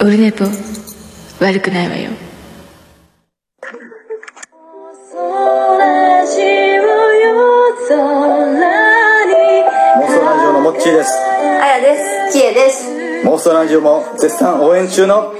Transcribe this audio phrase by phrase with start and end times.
[0.00, 0.44] オルネポ
[1.40, 2.10] 悪くないわよ
[9.96, 11.10] 妄想ラジオのモッチーです
[11.60, 11.96] あやで
[12.30, 12.38] す。
[12.38, 12.88] きえです。
[13.24, 15.34] 妄想ラジオも絶賛応援中の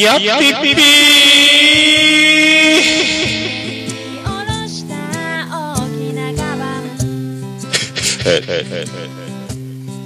[0.00, 0.74] やっぴっぴ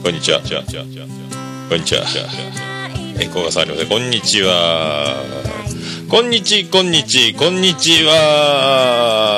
[0.03, 0.41] こんにちは。
[0.41, 0.47] こ
[1.75, 2.05] んにちは。
[3.21, 3.89] え、こがさんありません。
[3.89, 5.23] こんにちは。
[6.11, 9.38] こんにち、こんにち、こんにちは。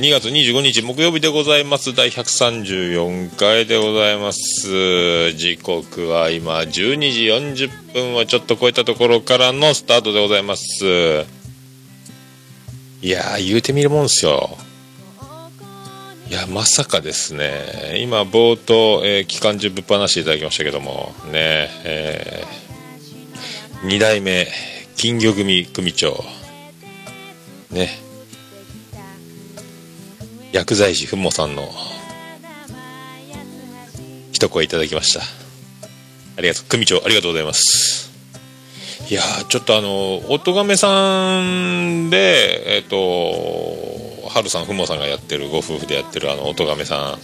[0.00, 1.94] 2月25日木曜日でございます。
[1.94, 5.32] 第134回でございます。
[5.34, 6.66] 時刻は今12
[7.10, 11.26] 時40分をちょっと超えたところからのスタートでございます。
[13.02, 14.56] いやー、言うてみるもんですよ。
[16.30, 24.48] いや、まさかですね、今、冒頭、えー期間中ぶっ放していただきましたけども、ね、えー、2代目、
[24.96, 26.24] 金魚組組長、
[27.70, 28.09] ね、
[30.52, 31.68] 薬剤師ふもさんの
[34.32, 35.20] 一声いただきました。
[35.20, 38.10] ありがとう、組長、ありがとうございます。
[39.08, 42.96] いやーちょっとあの、おとがめさんで、えっ、と、
[44.28, 47.18] はるさん、ふもさんがやってる、ご夫婦でやってる、あの、おとがめさん、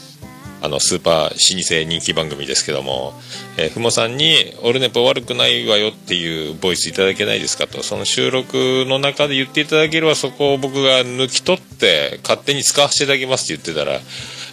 [0.62, 3.14] あの、スーパー老舗人気番組ですけども、
[3.56, 14.00] えーふもさんに、オルネポ悪くないわよっていうボイスいただけないですかと、その収録の中で言っていただければ、そこを僕が抜き取って、勝手に使わせていただきますって言ってたら、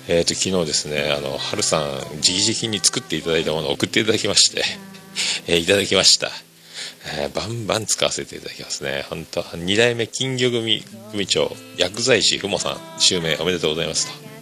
[0.09, 4.63] えっ、と、昨日ですね、あの、はるさん、直々に作っていただいたものを送っていただきまして、
[5.47, 6.31] えーいただきました。
[7.15, 9.05] えーバンバン使わせていただきますね。
[9.09, 14.32] 本当二代目金魚組組長、薬剤師ふもさん、襲名おめでとうございますと。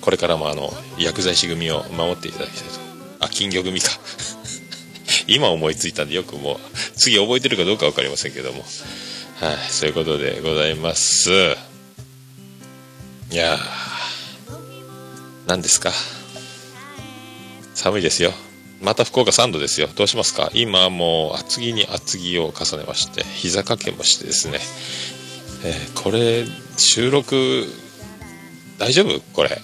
[0.00, 2.80] これからもあの、薬剤師組を守っていただきたいと。
[3.20, 3.90] あ、金魚組か。
[5.26, 6.58] 今思いついたんでよくもう、
[6.96, 8.64] 次覚えてるかどうかわかりませんけども。
[9.40, 11.30] はい、そういうことでございます。
[13.30, 13.58] いやー、
[15.46, 15.92] 何ですか？
[17.74, 18.32] 寒いですよ。
[18.80, 19.88] また福岡3度ですよ。
[19.94, 20.50] どうしますか？
[20.54, 24.60] 今もう厚着に厚着を重ねまして、膝掛けもしてですね。
[25.64, 26.44] えーこれ、
[26.76, 27.66] 収録、
[28.78, 29.20] 大丈夫？
[29.32, 29.60] これ。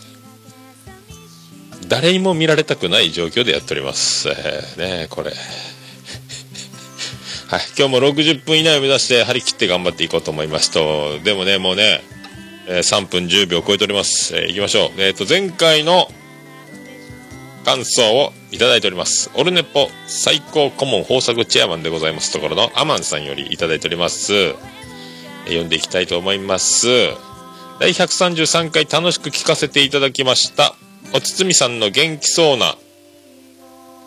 [1.91, 4.29] 誰にも見られたくない状況でやっております。
[4.29, 5.33] えーねこれ。
[7.49, 7.61] はい。
[7.77, 12.01] 今日も60分以内を目指して張り切って頑張っていこうと思いますと、でもね、もうね、
[12.69, 14.37] えー3分10秒超えております。
[14.37, 15.03] えー行きましょう。
[15.03, 16.09] えっ、と、前回の
[17.65, 19.29] 感想をいただいております。
[19.35, 24.33] オルネポ最高顧問豊作チェアマンでございますところのアマンさんよりいただいております。
[24.33, 24.55] え
[25.47, 26.87] 読んでいきたいと思います。
[27.81, 30.77] 第133回楽しく聞かせていただきました。
[31.13, 32.77] おつつみさんの元気そうな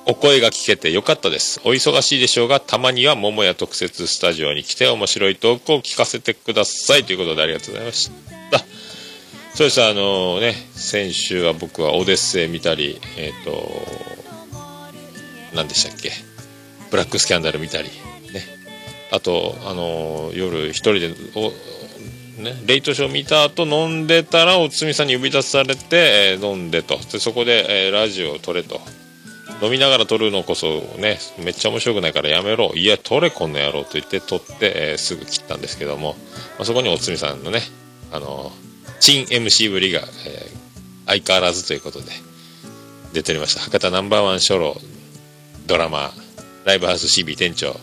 [0.06, 1.60] お声が聞けてよかったです。
[1.66, 7.04] お忙しいでしょうが、たまには桃屋特設スタジオに来て面白いトークを聞かせてください。
[7.04, 8.10] ということでありがとうございまし
[8.52, 8.60] た。
[9.54, 13.88] そうです、あのね、先週は僕はオデッセイ見たり、えっ、と、
[15.54, 16.12] 何でしたっけ、
[16.90, 17.92] ブラックスキャンダル見たり、ね。
[19.12, 21.16] あと、あの夜一人で、
[22.38, 26.98] ね、レイトショー見た後飲んでたらおつみさんに呼び出されて、えー飲んでと。
[27.12, 28.82] でそこで、えーラジオを撮れと。
[29.62, 30.68] 飲みながら撮るのこそ
[30.98, 32.74] ねめっちゃ面白くないからやめろ。
[32.76, 36.16] いや撮れこんの野郎と言って撮って、えーすぐ切ったんですけども、
[36.58, 37.62] まあ、そこにおつみさんのね
[38.12, 38.52] あの
[39.00, 40.64] 珍 MC ぶりが、えー
[41.06, 42.06] 相変わらずということで
[43.12, 43.60] 出ておりました。
[43.60, 44.76] 博多ナンバーワン初老
[45.68, 46.12] ドラマ
[46.66, 47.76] ライブハウス CB 店長。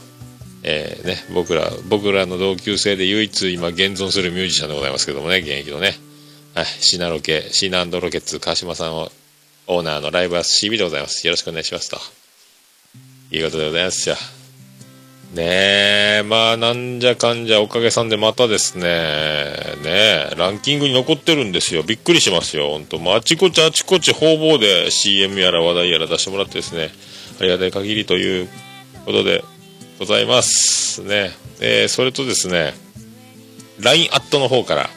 [0.63, 5.95] えーね、僕ら、僕らの同級生で唯一今現存するミュージシャンでございますけどもね、現役のね。
[6.55, 9.11] はい、シナロケ、シナロケッツ川島さんを、
[9.67, 11.27] オーナーのライブハウス CB でございます。
[11.27, 11.99] よろしくお願いしますと。
[13.33, 14.17] いうことでございますよ。
[15.35, 15.43] ね
[16.19, 21.85] え、まあ、なんじゃかんじゃおかげさんでまたですね、ねえ、ランキングに残ってるんですよ。
[21.85, 26.91] びっくりしますよ、本当もうあちこちあちこち方々で CM やら話題やら出してもらってですね、
[27.41, 28.49] ありがたい限りという
[29.07, 29.45] ことで
[30.01, 31.03] ございます。
[31.03, 31.31] ね。
[31.61, 32.73] えーそれとですね、
[33.81, 34.89] LINE アットの方から、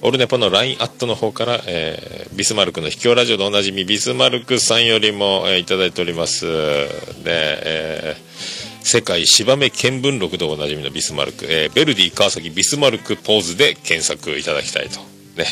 [0.00, 6.46] オルネポの LINE アットの方から、えービスマルクの秘境ラジオでおなじみビスマルクさんよりも、えーいただいております。
[6.46, 6.88] で、
[7.26, 15.00] えー世界芝目見聞録でおなじみのビスマルク、えー、ベルディ川崎ビスマルクポーズで検索いただきたいと。
[15.36, 15.44] ね。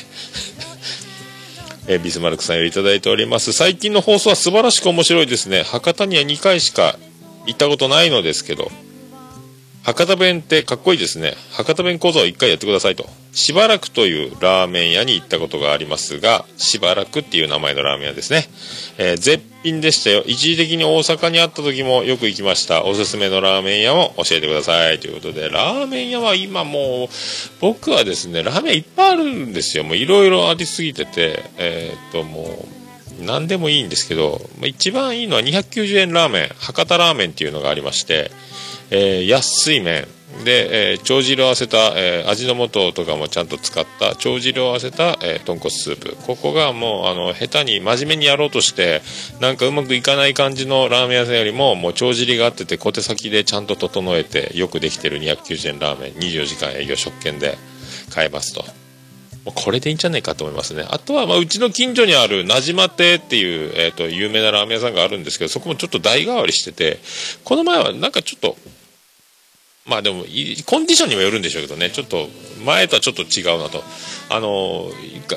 [1.89, 3.53] えビスマルクさんよりいただいております。
[3.53, 5.63] 最近の放送は素晴らしく面白いですね。
[5.63, 6.99] 博多には2回しか
[7.49, 8.71] 行ったことないのですけど、
[9.83, 11.33] 博多弁ってかっこいいですね。
[11.53, 13.07] 博多弁講座を1回やってくださいと。
[13.33, 18.49] しばらくというラーメン屋に行ったことがありますが、しばらくっていう名前のラーメン屋ですね。
[18.99, 20.23] えー絶品でしたよ。
[20.27, 22.85] 一時的に大阪にあった時もよく行きました。
[22.85, 25.01] おすすめのラーメン屋を教えてください。
[25.01, 27.09] ということで、ラーメン屋は今もう、
[27.61, 29.85] 僕はですね、ラーメンいっぱいあるんですよ。
[29.85, 32.78] もういろいろありすぎてて、えーっともう、
[33.19, 38.31] 何でもいいんですけど、まあ一番いいのは290円ラーメン、博多ラーメンっていうのがありまして、
[38.91, 40.07] えー安い麺。
[40.45, 46.17] で、えー帳汁を合わせた、えー味の素とかもちゃんと使った帳汁を合わせた、えー豚骨スープ。
[46.27, 49.03] ここがもうあの下手に真面目にやろうとして
[49.41, 56.13] なんかうまくいかない感じのラーメン屋さんよりももう帳尻があってて小手先でちゃんと整えてよくできてる290円ラーメン。
[56.13, 57.59] 24時間営業食券で
[58.11, 58.65] 買えますと。
[59.49, 60.85] もうこれでいいんじゃないかと思いますね。
[60.91, 66.99] あとは、まあ、うちの近所にあるなじま亭っていう、えっ、と、有名なラーメン屋さんがあるんですけど、そこもちょっと代替わりしてて、
[67.45, 68.57] この前はなんかちょっと、
[69.87, 70.17] まあでも
[70.67, 71.89] コンディションにもよるんでしょうけどね。
[71.89, 72.29] ちょっと
[72.63, 73.83] 前とはちょっと違うなと。
[74.31, 74.91] あの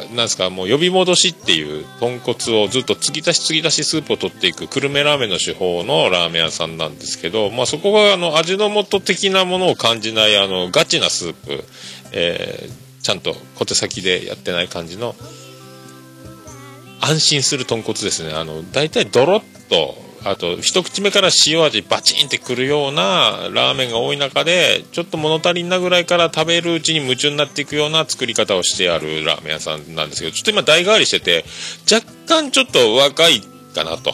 [0.10, 11.64] なんですかもう呼び戻しっていう豚骨をずっと継ぎ足し継ぎ足しスープを取っていく久留米ラーメンの手法のラーメン屋さんなんですけど、まあ、そこがあの味の素的なものを感じないあのガチなスープ、
[12.12, 12.68] え
[13.02, 15.16] ちゃんと小手先でやってない感じの
[17.02, 18.34] 安心する豚骨ですね。
[18.34, 31.44] あの大体ドロッとあと一口目から塩味バチンってくるようなラーメンが多い中でちょっと物足りんなぐらいから食べるうちに夢中になっていくような作り方をしてあるラーメン屋さんなんですけどちょっと今代替わりしてて
[31.92, 33.42] 若干ちょっと若い
[33.74, 34.14] かなと。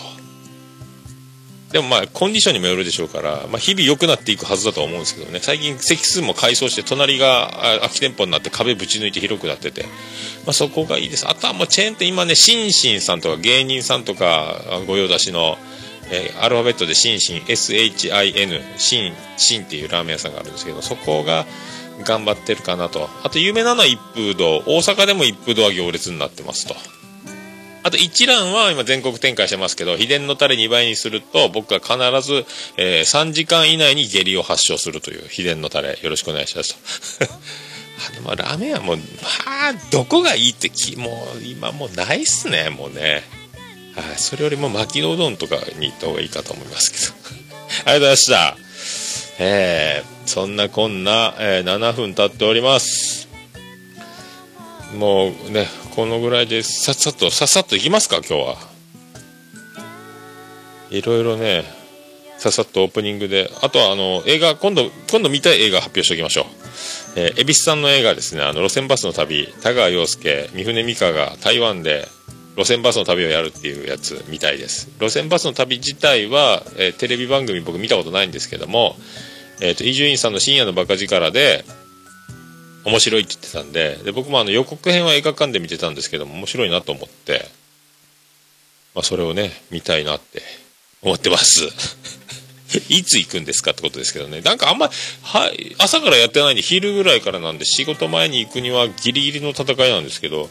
[1.77, 5.39] でもまあコンディションにもよるでしょうから、まあ、日々良くなっていくはずだと思うんですけどね。
[5.43, 7.51] 最近席数も改装して隣が
[7.81, 9.89] 空き店舗になって壁ぶち抜いて広くなってて、ま
[10.47, 11.27] あ、そこがいいです。
[11.29, 14.55] あとはもうチェーン店今ねシンシンさんとか芸人さんとか
[14.87, 15.59] 御用達の、
[16.09, 21.45] えーアルファベットでシンシン SHIN シンシンっていうラーメン屋さんがあるんですけどそこが
[22.03, 23.07] 頑張ってるかなと。
[23.23, 24.63] あと有名なのは一風堂。
[24.65, 26.96] 大阪でも一風堂は行列になってますと。
[27.87, 32.45] あと一蘭は今全国展開してますけど秘伝のタレ2倍にすると僕は必ず、
[32.75, 35.97] えー3時間以内に下痢を発症するという秘伝のタレ。
[36.01, 37.25] よろしくお願いしますと。
[38.13, 39.03] あのまラーメンはもうま
[39.69, 43.23] あどこがいいってきもう今もうないっすねもうね。
[43.95, 47.13] はいそれよりも巻きのうどんとかに行った方がいいかと思いますけど。
[47.89, 48.57] ありがとうございました。
[49.39, 53.26] えー、そんなこんな、えー7分経っております。
[54.95, 58.55] もうねこのぐらいでさっさとさっさといきますか今日は。
[60.89, 61.65] いろいろね
[62.37, 63.49] さっさとオープニングで。
[63.61, 66.45] あとはあの映画今度今度見たい映画発表しておきましょう。
[67.19, 68.43] えー、恵比寿さんの映画ですね。
[68.43, 72.07] あの路線バスの旅田川陽介三船美佳が台湾で
[72.55, 74.89] 路線バスの旅をやるっていうやつみたいです。
[74.99, 78.95] 路線バスの旅自体は、えーテレビ番組僕見たことないんですけども
[79.59, 81.65] 伊集院さんの深夜のバカ力で
[82.87, 87.45] 面白いって言ってたんでで僕もあの予告編は映画館で見てたんですけども面白いなと思って、
[88.95, 90.41] まあ、それをね見たいなって
[91.01, 91.67] 思ってます。
[92.89, 94.41] いつ行くんですかってことですけどね。
[94.41, 94.89] なんかあんま
[95.21, 100.49] はい朝からやってないんで昼ぐらいからなんで仕事前に行くにはギリギリの戦いなんですけど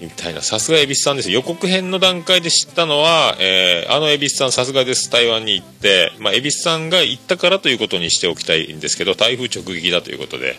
[0.00, 0.42] みたいな。
[0.42, 5.10] さすが恵比寿さんです予告編の段階で知ったのは、えーあの恵比寿さんさすがです。
[5.10, 10.56] 台湾に行って、まあ、恵比寿さんが行ったからということにしておきたいんですけど台風直撃だということで。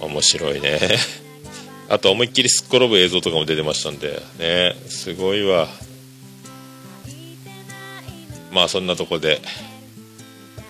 [0.00, 0.80] 面白いね。
[1.88, 4.20] あと思いっきりすっ転ぶ映像とかも出てましたんで。
[4.38, 4.74] ね。
[4.88, 5.68] すごいわ。
[8.50, 9.40] まあそんなとこで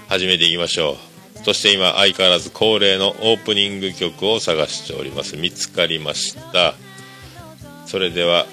[0.08, 1.44] 始めていきましょう。
[1.44, 5.36] そして今相変わらず恒例のオープニング曲を探しております。
[5.36, 6.74] 見つかりました。
[7.92, 8.46] それでは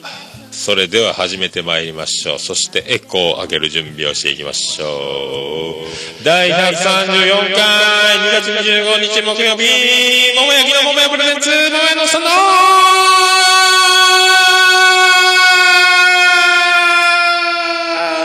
[0.51, 2.39] それでは始めてまいりましょう。
[2.39, 6.25] そしてエコーを上げる準備をしていきましょう。
[6.25, 9.63] 第134回2月25日木曜日
[10.36, 12.27] 桃焼きの桃屋プレゼンツ桃屋のさんの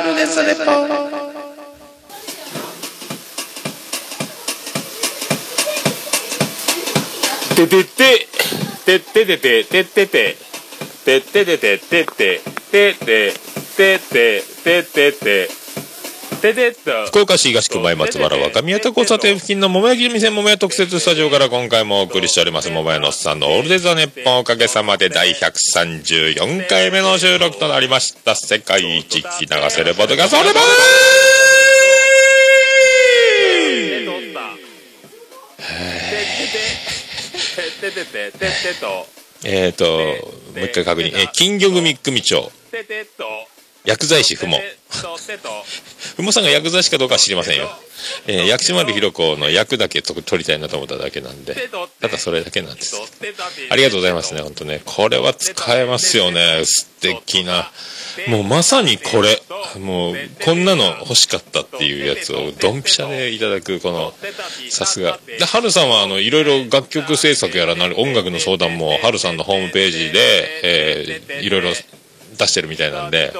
[0.09, 0.65] ルネサレポ
[7.55, 8.27] ててて
[8.85, 10.54] ててててててて
[11.05, 13.35] てっててててててて
[13.77, 15.49] ててててて
[17.07, 22.71] 福岡市東区前松原若宮田交差点付近の桃焼き店桃屋特設スタジオから今回もお送りしております。
[22.71, 30.61] 桃屋のさんのオールデザネッポおかげさまで第134回目の収録となりました世界一聞き流せることがそれば
[37.81, 39.24] ててててててててと。
[39.45, 41.13] えっ、と、もう一回確認。
[41.15, 42.51] えー金魚組組長、
[43.85, 44.59] 薬剤師ふも。
[46.17, 47.69] ふもさんが薬剤師かどうかは知りませんよ。
[48.27, 51.55] えー薬師丸ひろ子の役だけと取りたいなと思っただけなんで、
[52.01, 52.97] ただそれだけなんです。
[53.71, 54.83] ありがとうございますね、本当ね。
[54.85, 56.63] これは使えますよね。
[56.65, 57.71] 素敵な。
[58.29, 59.43] もうまさにこれ。
[59.79, 64.15] もう、こんなの欲しかったっていうやつをドンピシャでいただく、この、
[64.71, 65.19] さすが。
[65.27, 71.73] で、ハルさんは、あの、いろいろ楽曲制作やらなる音楽の相談も、ハルさんのホームページで、えーいろいろ
[72.37, 73.33] 出してるみたいなんで、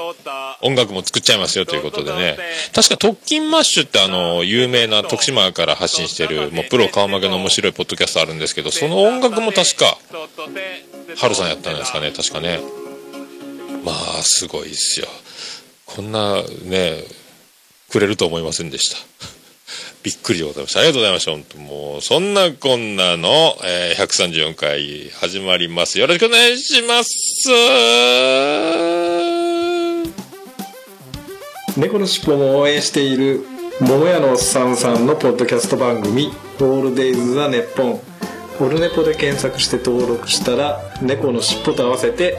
[0.61, 2.37] 音楽も作っちゃいますよということでね。
[2.73, 9.97] 確か特勤マッシュってあの、有名な徳島から発信してる、もうプロ顔負けの面白いポッドキャストあるんですけど、その音楽も確か、
[11.17, 12.59] ハルさんやったんですかね、確かね。
[13.83, 15.07] まあ、すごいですよ。
[15.85, 17.03] こんなね、
[17.89, 18.97] くれると思いませんでした。
[20.05, 20.81] びっくりでございました。
[20.81, 21.31] ありがとうございました。
[21.31, 25.97] 本当もう、そんなこんなの、えー134回始まります。
[25.97, 27.49] よろしくお願いします。
[31.75, 33.43] 猫のしっぽも応援している
[33.81, 36.31] 桃屋のおっさんさんのポッドキャスト番組
[36.61, 37.99] 「オールデイズ・ザ・ネッポン」
[38.61, 42.37] オルネポで検索して登録したら猫のしっぽと合わせて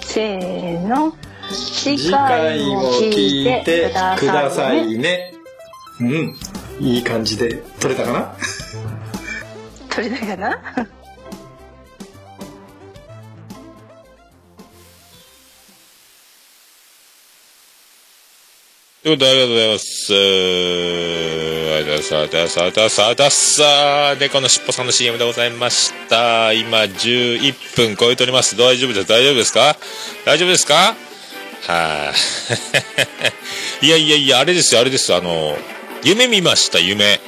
[0.00, 1.14] せーの
[1.50, 5.34] 次次回も聞いてくださいね
[6.00, 6.36] うん
[6.80, 8.36] いい感じで撮れたかな？
[9.90, 10.86] 取れたかな？
[19.02, 20.12] ということで、ありがとうございます。
[20.12, 20.16] あ
[21.78, 22.14] りがとうございます。
[22.14, 22.60] ありがとうございます。
[22.60, 23.00] ありがとうございます。
[23.00, 24.20] ありがとうございます。
[24.20, 26.52] 猫のしっぽさんの CM でございました。
[26.52, 28.56] 今、11分超えております。
[28.56, 29.08] 大丈夫です。
[29.08, 29.52] 大丈夫です。
[29.52, 29.76] か
[30.24, 30.66] 大丈夫です。
[30.66, 30.94] か
[31.66, 32.12] は
[33.82, 34.74] い、いやいやいや、あれです。
[34.74, 35.14] よ、あれです。
[35.14, 35.56] あの、
[36.04, 37.20] 夢見ました、夢。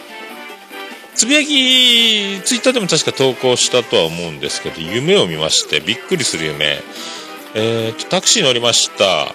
[1.15, 6.79] つぶやき、ツイッターでも確か投稿したとは思うんですけど、夢を見まして、びっくりする夢。
[7.55, 9.35] えーと、タクシー乗りました。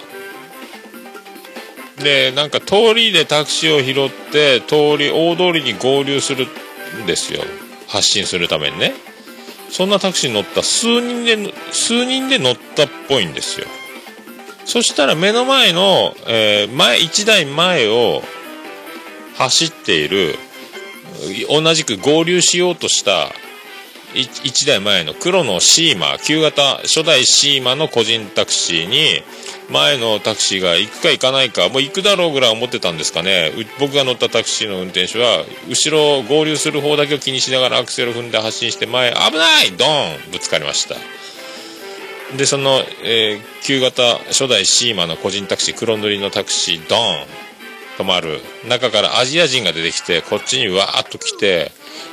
[1.97, 6.47] でなんか通りでタクシーを拾って通り大通りに合流する
[7.03, 7.41] んですよ
[7.87, 8.93] 発進するためにね
[9.69, 13.67] そんなタクシーに乗った数人で数人で乗ったっぽいんですよ
[14.65, 18.21] そしたら目の前の、えー前1台前を
[19.37, 20.35] 走っている
[21.49, 23.29] 同じく合流しようとした
[24.13, 29.21] 1台前の黒のシーマ旧型初代シーマの個人タクシーに
[29.69, 33.51] 前のタクシーが行くか行かないかもう行くだろうぐらい思ってたんですかね。
[33.79, 39.71] 僕が乗ったタクシーの運転手は後ろ合流する方だけを気にしながらアクセル踏んで発進して前危ない！
[39.71, 40.31] ドーン！
[40.31, 40.95] ぶつかりました。
[42.37, 47.44] でその、えー旧型初代シーマの個人タクシー黒塗りのタクシードーン！
[47.97, 51.71] 止まる中からアジア人が出てきてこっちにわーっと来て、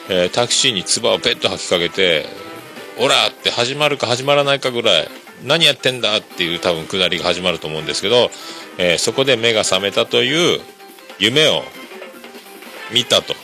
[0.09, 2.27] えータクシーに唾をペッと吐きかけて
[2.99, 5.09] 「オラ!」って始まるか始まらないかぐらい
[5.45, 6.17] 何やってんだ？
[6.19, 8.31] っていう多分下りが始まると思うんですけど、
[8.79, 10.61] えーそこで目が覚めたという
[11.19, 11.63] 夢を
[12.93, 13.35] 見たと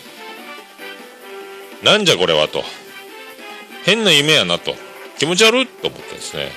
[1.83, 2.47] なんじゃこれは？
[2.49, 2.63] と
[3.85, 4.75] 変な夢やなと
[5.19, 6.51] 気持ち悪いと思ったんですね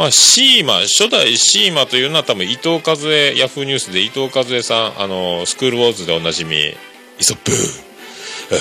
[0.00, 6.74] まあ、シーマ、初代シーマというのは多分伊藤和恵、ヤフーニュースで伊藤和恵さん、あの、スクールウォーズでおなじみ、イ
[7.22, 7.52] ソップ、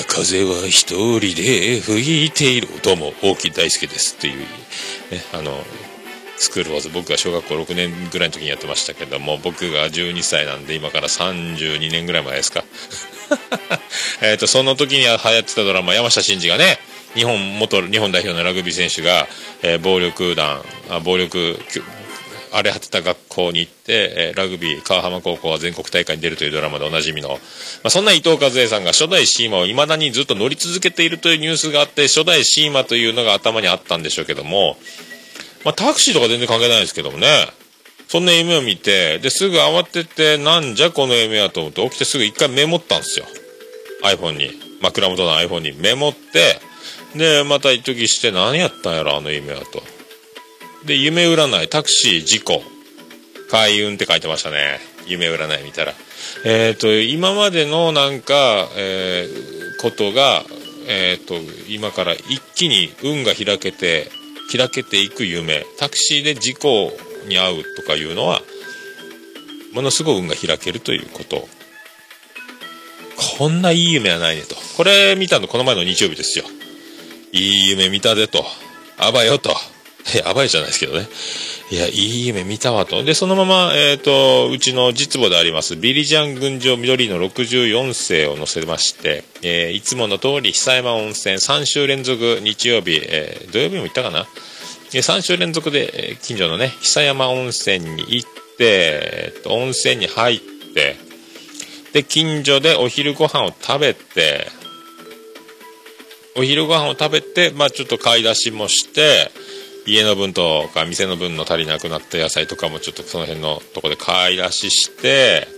[0.09, 4.45] 風は一人で吹いている、どうも、大木大輔ですっていう、ね、
[5.31, 5.63] あの、
[6.35, 12.65] スクールウォーズ、僕が小学校6年ぐらいの時にやってましたけども、僕が12歳なんで、今から32年ぐらい前ですか。
[14.21, 16.79] えっと、その時に流行ってたドラマ、山下真司がね、
[17.15, 19.27] 日本元日本代表のラグビー選手が、
[19.63, 21.57] えー暴力団あ暴力
[22.51, 27.35] 荒れ果てた学校に行って、えーラグビー川浜高校は全国大会に出るというドラマでおなじみの、ま
[27.85, 34.77] あ、そんな伊藤和恵さんが初代シーマをいまだにずっと乗り続けているというニュースがあって初代シーマというのが頭にあったんでしょうけども、
[35.65, 37.27] まあ、タクシーとか全然関係ないですけどもね。
[38.07, 43.25] そんな夢を見てですぐ慌ててなんじゃこの夢やと思って起きてすぐ一回メモったんですよ。
[44.03, 44.49] iPhone に。
[44.81, 46.59] 枕元の iPhone にメモって
[47.15, 49.81] でまた一時して何やったんやろあの夢はと。
[50.85, 52.61] で夢占いタクシー事故。
[53.49, 54.79] 開運って書いてましたね。
[55.07, 55.93] 夢占い見たら。
[56.45, 60.43] えっ、と今までのなんか、えーことが
[60.87, 61.35] えっ、と
[61.69, 64.11] 今から一気に運が開けて
[64.55, 65.65] 開けていく夢。
[65.79, 66.91] タクシーで事故
[67.27, 68.41] に遭うとかいうのは
[69.73, 71.47] ものすごい運が開けるということ。
[73.37, 74.55] こんないい夢はないねと。
[74.77, 76.45] これ見たのこの前の日曜日ですよ。
[77.31, 78.43] いい夢見たでと
[78.97, 79.55] あばよと
[80.25, 81.07] やばいじゃないですけどね。
[81.71, 83.03] いや、いい夢見たわと。
[83.03, 94.25] で、そのまま、えっ、と、うちの実母であります、ビリジャン群青緑の64世を載せまして、えーいつもの通り、久山温泉3週連続日曜日、えー土曜日も行ったかな？
[94.91, 100.39] で3週連続で、え近所のね、久山温泉に行って、えーと温泉に入っ
[100.73, 100.95] て、
[101.93, 104.47] で、近所でお昼ご飯を食べて、
[106.39, 109.29] お昼ご飯を食べて、まあちょっと買い出しもして、
[109.85, 115.49] 家の分とか店の分の足りなくなった野菜とかもちょっとその辺のとこで買い出しして、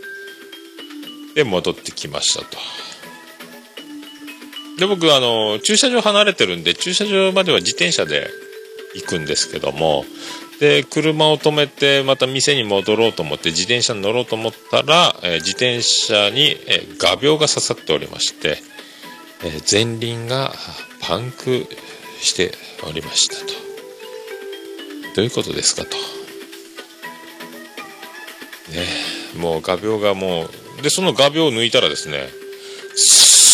[1.35, 2.57] で、戻ってきましたと。
[4.79, 8.27] で、僕、あの、駐車場離れてるんで、駐車場までは自転車で
[8.95, 10.03] 行くんですけども、
[10.59, 18.57] で、車を止めて、また店に戻ろうと思って、自転車に乗ろうと思ったら、えー自転車に、えー画鋲が刺さっておりまして、
[19.69, 20.53] 前輪が
[21.01, 21.67] パンク
[22.19, 22.53] して
[22.87, 23.41] おりましたと。
[25.15, 25.97] どういうことですかと。
[28.71, 28.85] ね
[29.37, 30.47] もう画鋲がも
[30.79, 32.29] う、で、その画鋲を抜いたらですね、
[32.95, 33.53] ス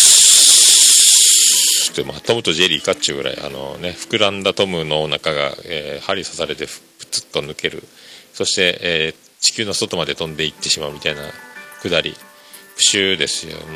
[1.90, 7.82] ーって、まあ、トムとジェリーかっちゅうぐらい、あのね、膨らんだトムのお腹が、えー針刺されてプツッと抜ける。
[8.34, 11.22] そして、えー地球の外まで飛んでいってしまうみたいな
[11.80, 12.14] くだり。
[12.76, 13.68] プシューですよ、もう。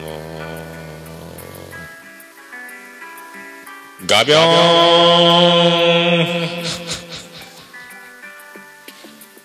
[4.05, 4.41] ガビョー
[6.39, 6.63] ン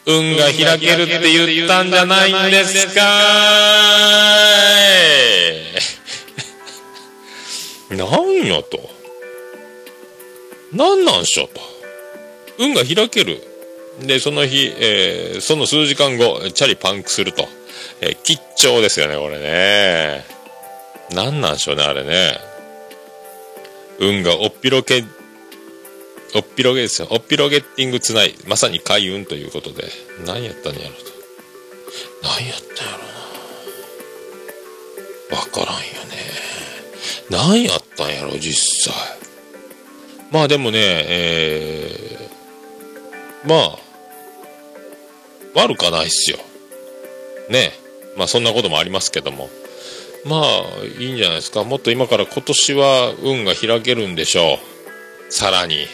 [0.07, 3.01] 運が開けるって言ったんじゃないんですか
[7.91, 8.07] いなん
[8.45, 8.79] やと。
[10.73, 11.61] なんなんしょと。
[12.57, 13.41] 運が開ける。
[14.01, 17.47] で、その日、えーその数時間後、チャリパンクすると。
[18.01, 20.25] えー吉兆ですよね、これね。
[21.13, 22.46] なんなんしょうね、あれね。
[23.99, 25.03] 運がおっぴろけ、
[26.35, 27.07] おっぴろげですよ。
[27.11, 28.35] おっぴろゲッティングつない。
[28.47, 29.85] まさに開運ということで。
[30.25, 31.01] 何やったんやろと。
[32.23, 32.99] 何やったんやろ
[35.35, 35.39] な。
[35.39, 36.17] わからんよね。
[37.29, 39.17] 何やったんやろ、実際。
[40.31, 43.79] まあでもね、えー、まあ、
[45.55, 46.37] 悪かないっすよ。
[47.49, 47.71] ね
[48.17, 49.49] まあそんなこともありますけども。
[50.27, 51.63] まあ、いいんじゃないですか。
[51.63, 54.59] もっと今から今年は運が開けるんでしょ
[55.29, 55.31] う。
[55.31, 55.87] さらに。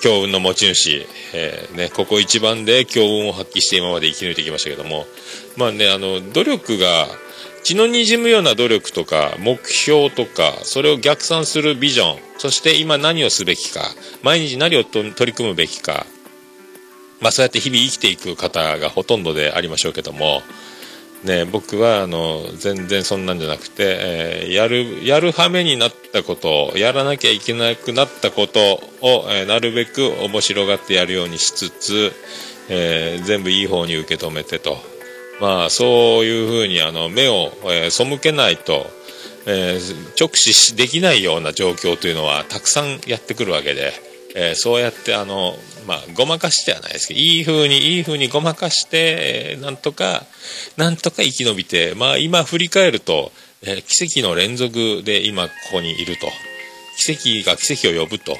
[0.00, 5.06] 強運の持ち主、えーね、ここ一番で強運を発揮して今まで生き抜いてきましたけども、
[5.56, 7.06] まあね、あの、努力が、
[7.62, 13.82] 血の滲むような努力とか、目標とか、それを逆算するビジョン、そして今何をすべきか、
[14.22, 16.06] 毎日何を取り組むべきか、
[17.20, 20.42] まあそうやって日々生きていく方がほとんどでありましょうけども、
[21.24, 28.60] ね、僕はあの全然そんなんじゃなくて、えーやるやるはめになったことをやらなきゃいけなくなったこと
[29.02, 32.12] を、えーなるべく面白がってやるようにしつつ、
[32.70, 34.78] えー全部いい方に受け止めてと。
[35.40, 38.86] まあそういうふうにあの目を、えー背けないと、
[39.46, 43.92] えー直視できないような状況というのはたくさんやってくるわけで、
[44.34, 45.54] えーそうやってあの
[45.90, 50.22] まあごまかしてはないですけどいい風にいい風にごまかして、なんとか
[50.76, 56.28] なんとか生き延びてまあ今振り返ると、えー奇跡の連続で今ここにいると
[56.96, 58.36] 奇跡が奇跡を呼ぶと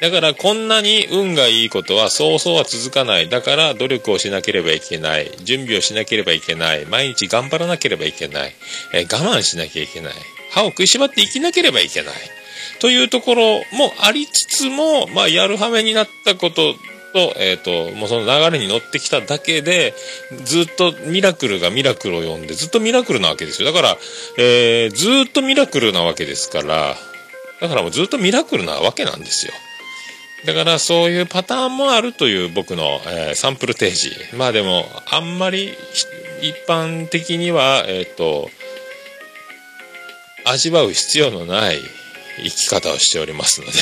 [0.00, 3.28] だからこんなに運がいいことはそうそうは続かない。
[3.28, 5.30] だから努力をしなければいけない。
[5.44, 6.86] 準備をしなければいけない。
[6.86, 8.54] 毎日頑張らなければいけない。
[8.94, 10.14] えー我慢しなきゃいけない。
[10.50, 12.39] 歯を食いしばって生きなければいけない。
[12.80, 13.42] というところ
[13.76, 16.74] もありつつも、まあ、やるはめになったこと
[17.12, 19.94] と、えっ、と、もうその流れに乗ってきただけで、
[20.44, 23.72] ずっとミラクルがミラクルを呼んで、ずっとミラクルなわけですよ。
[23.72, 23.98] だから、
[24.38, 26.96] えーずっとミラクルなわけですから、
[27.60, 29.52] だからもうずっとミラクルなわけなんですよ。
[30.46, 34.36] だからそういうパターンもあるという僕の、えーサンプル提示。
[34.36, 35.74] まあでも、あんまり
[36.40, 38.50] 一般的には、えっ、と、
[40.44, 41.80] 味わう必要のない
[42.42, 43.72] 生き方をしておりますので。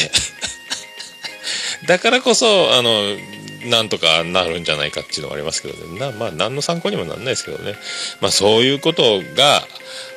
[1.87, 3.17] だからこそ、あの、
[3.65, 5.99] なんとかなるんじゃないかっていうのはありますけどね。
[5.99, 7.75] なまあ、何の参考にもなんないですけどね。
[8.21, 9.67] まあ、そういうことが、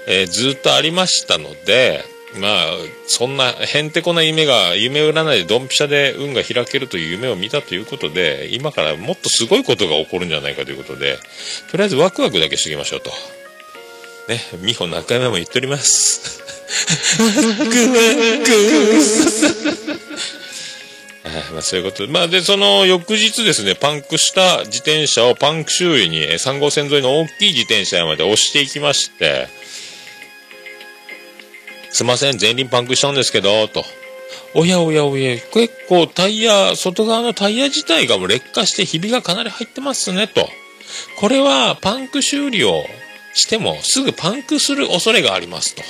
[0.08, 2.04] えーずっとありましたので、
[2.40, 2.66] まあ、
[3.08, 11.20] そんなへんてこな夢が、夢占いでドンピシャで運が開けるという夢を見たということで、今からもっとすごいことが起こるんじゃないかということで、
[11.70, 13.12] とりあえずワクワクだけしておきましょうと。
[14.30, 16.61] ね、美穂何回目も言っております。
[17.20, 18.52] ワクワク
[21.24, 22.12] はいまあ、そういうことで。
[22.12, 29.48] まあ、で、その翌日ですね、パンクした自転車をパンク周囲に、3号線沿いの大きい自転車まで押していきまして、
[31.92, 33.86] すいません、前輪パンクしたんですけど、と。
[34.54, 40.50] おやおやおや、結構タイヤ、外側のタイヤ自体がもう劣化してひびがかなり入ってますね、と。
[41.18, 42.84] これはパンク修理を
[43.34, 45.84] してもすぐパンクする恐れがありますと。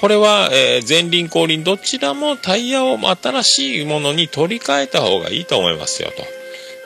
[0.00, 6.22] これは、えー前輪後輪どちらもタイヤを新しいものに取り替えた方がいいと思いますよと。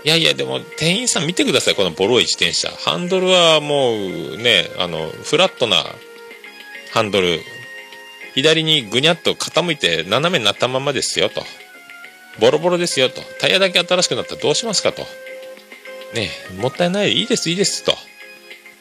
[0.04, 2.68] いやいや、でも店員さん見てください、このボロい自転車。
[2.70, 5.76] ハンドルはもうね、あの、フラットな
[6.92, 7.40] ハンドル。
[8.34, 11.44] 左にぐにゃっと傾いて斜めになったままですよと。
[12.40, 13.22] ボロボロですよと。
[13.40, 15.06] タイヤだけ新しくなったらどうしますかと。
[16.14, 17.12] ねもったいない。
[17.12, 17.96] いいです、いいですと。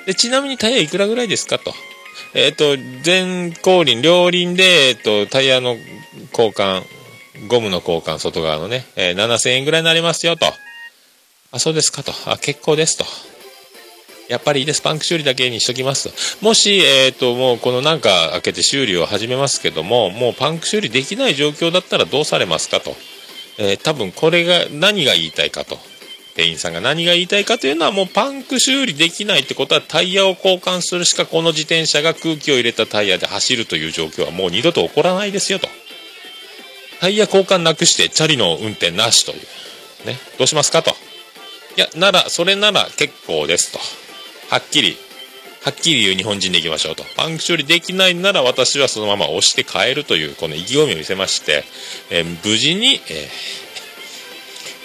[0.08, 1.74] で、ちなみにタイヤいくらぐらいですかと。
[2.34, 5.78] えっ、と、前後輪、両輪で、えっ、と、タイヤの
[6.32, 6.84] 交換、
[7.48, 10.46] ゴムの交換、外側のね、えー7000円ぐらいになりますよと。
[11.52, 12.12] あ、そうですかと。
[12.26, 13.06] あ、結構ですと。
[14.30, 14.82] やっぱりいいです。
[14.82, 16.46] パンク修理だけにしときますと。
[16.46, 22.96] もし、えっ、と、もうこのなんか開けて修理を始めますけども、もうパンク修理できない状況だったらどうされますかと。
[23.58, 25.78] えー多分これが何が言いたいかと。
[26.36, 35.68] 店員さんが何が言いたいかというのはもうパンク修理できないってことはタイヤを交換するしかこの自転車が空気を入れたタイヤで走るという状況はもう二度と起こらないですよと。
[37.00, 40.08] タイヤ交換なくしてチャリの運転なしという。
[40.08, 40.18] ね。
[40.38, 40.92] どうしますかと。
[41.76, 43.80] いや、なら、それなら結構ですと。
[44.50, 44.98] はっきり、
[45.64, 47.04] はっきり言う日本人でいきましょうと。
[47.16, 51.64] パンク処理できないなら私はそのまま押して帰るという、この意気込みを見せまして、
[52.10, 53.63] えー無事に、えー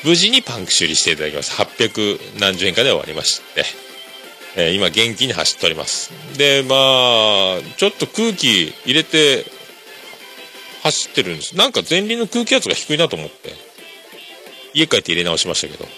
[0.04, 1.64] 無事にパンク修理していただきました。
[1.64, 3.64] 800何十円かで終わりまして、
[4.56, 6.10] えー今元気に走っております。
[6.36, 9.44] で、まあ、ちょっと空気入れて
[10.82, 11.56] 走ってるんです。
[11.56, 13.52] なんか前輪の空気圧が低いなと思って、
[14.74, 15.88] 家帰って入れ直しましたけど。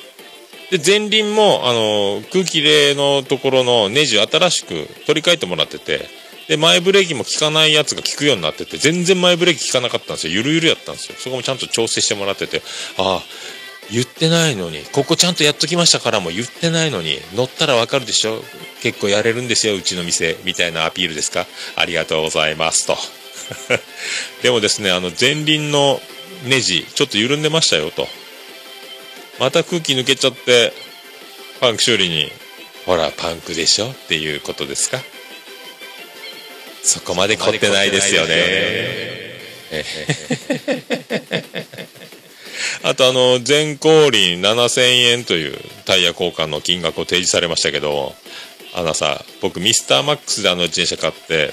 [0.71, 6.09] で、前輪も、あの、空気入れのところのネジ新しく取り替えてもらってて、
[6.49, 10.35] で、前ブレーキも効かないやつが効くようになってて、全然前ブレーキ効かなかったんですよ。
[10.35, 11.17] ゆるゆるやったんですよ。
[11.19, 12.63] そこもちゃんと調整してもらってて、
[12.99, 13.23] ああ、
[13.91, 18.43] 言ってないのに、ここちゃんとやっときましたからも言ってないのに、乗ったらわかるでしょ？
[18.83, 21.47] 結構やれるんですよ、うちの店、みたいなアピールですか？
[21.77, 22.97] ありがとうございます、と。
[24.43, 26.01] でもですね、あの、前輪の
[26.45, 28.09] ネジ、ちょっと緩んでましたよ、と。
[29.39, 30.73] また空気抜けちゃって、
[31.61, 32.31] パンク修理に、
[32.87, 33.91] ほら、パンクでしょ？
[33.91, 35.01] っていうことですか？
[36.83, 39.11] そこまで凝ってないですよね。
[42.83, 44.81] あとあの、全後輪7000
[45.13, 48.15] 円というタイヤ交換の金額を提示されましたけど、
[48.75, 51.53] あのさ、僕ミスターマックスであの自転車買って、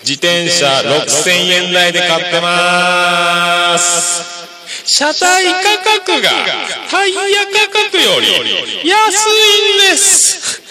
[0.00, 1.30] 自転車6000
[1.66, 4.34] 円台で買ってまーす。
[4.86, 6.30] 車体価格が
[6.90, 10.62] タイヤ価格より安いんです。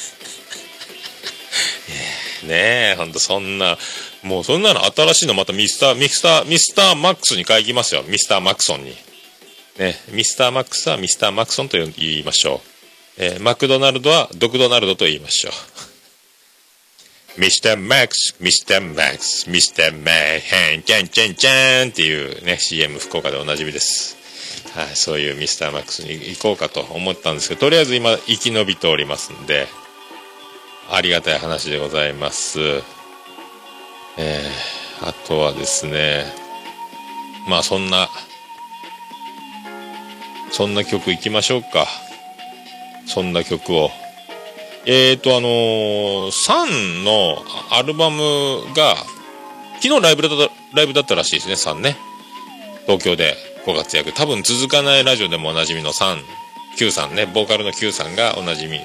[2.45, 3.77] ねえ、ほんとそんな、
[4.23, 8.03] もうそんなの新しいのまたミスター、ミスター、ミスターマックスに変えきますよ。
[8.07, 8.95] ミスターマクソンに。
[9.77, 11.87] ね、ミスターマックスはミスターマクソンと言
[12.19, 12.73] いましょう。
[13.17, 15.53] えーマクドナルドはドクドナルドと言いましょう。
[17.41, 24.15] ミスターマックス、ミスターマックス、ミスターマッヘン、チャンチャンチャンっていうね、CM 福岡でおなじみです。
[24.75, 29.67] はい、そういうミスターマックスに行こうかと思ったんですけど、とりあえず今生き延びておりますんで、
[30.89, 32.81] ありがたい話でございます。
[34.17, 36.25] えー、あとはですね、
[37.47, 38.09] まあそんな、
[40.51, 41.87] そんな曲行きましょうか。
[43.05, 43.91] そんな曲を。
[44.85, 47.37] えーと、あのー、サンの
[47.71, 48.95] アルバムが、
[49.81, 51.97] 昨日ライブだった、ライブだったらしいですね、サンね。
[52.85, 54.13] 東京でご活躍。
[54.13, 56.21] 多分続かないラジオでもおなじみのサン、
[56.77, 58.79] Q さんね、ボーカルの Q さんがおなじみ。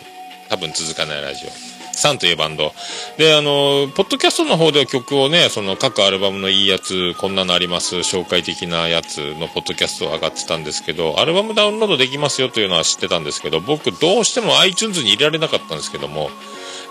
[0.49, 1.78] 多分続かないラジオ。
[1.99, 2.73] サンというバンド。
[3.17, 16.31] で、あの、ポッドキャストの方では曲をね、その各アルバムのいいやつ、こんなのあります、紹介的なやつのポッドキャスト上がってたんですけど、アルバムダウンロードできますよというのは知ってたんですけど、僕どうしても iTunes に入れられなかったんですけども、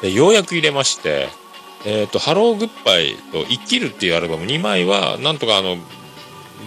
[0.03, 1.29] ようやく入れまして、
[1.85, 5.77] えっ、と、ハローグッバイと生きるっていうアルバム2枚は、なんとかあの、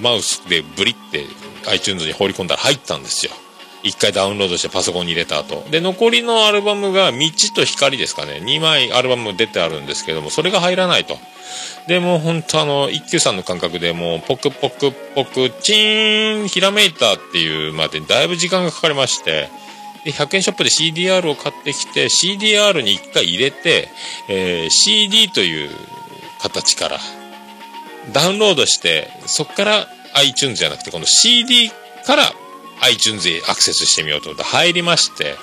[0.00, 1.26] マウスでブリって
[1.68, 3.32] iTunes に放り込んだら入ったんですよ。
[3.82, 5.64] 一回ダウンロードしてパソコンに入れた後。
[5.70, 7.18] で、残りのアルバムが道
[7.54, 8.40] と光ですかね。
[8.42, 11.18] 2枚アルバム出てあるんですけども、それが入らないと。
[11.86, 19.48] で、もう本当あの、一休さんの感覚でもう、ポクポクポク、チーン、ひらめいたっていうまでだいぶ時間がかかりまして、
[20.04, 23.88] で、100円ショップで CDR を買ってきて、CDR に一回入れて、
[24.28, 25.70] えー CD という
[26.40, 26.98] 形から、
[28.12, 31.70] ダウンロードして、そこから iTunes じゃなくて、この CD
[32.04, 32.32] から
[32.82, 35.36] iTunes へアクセスしてみようと思って入りまして、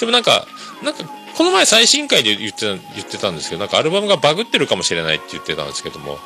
[0.00, 0.46] でもなんか、
[0.82, 1.04] なんか、
[1.36, 6.18] この前最新回で言ってた、言ってたんですけど、なんかアルバムがバグってるかもしれないって言ってたんですけども、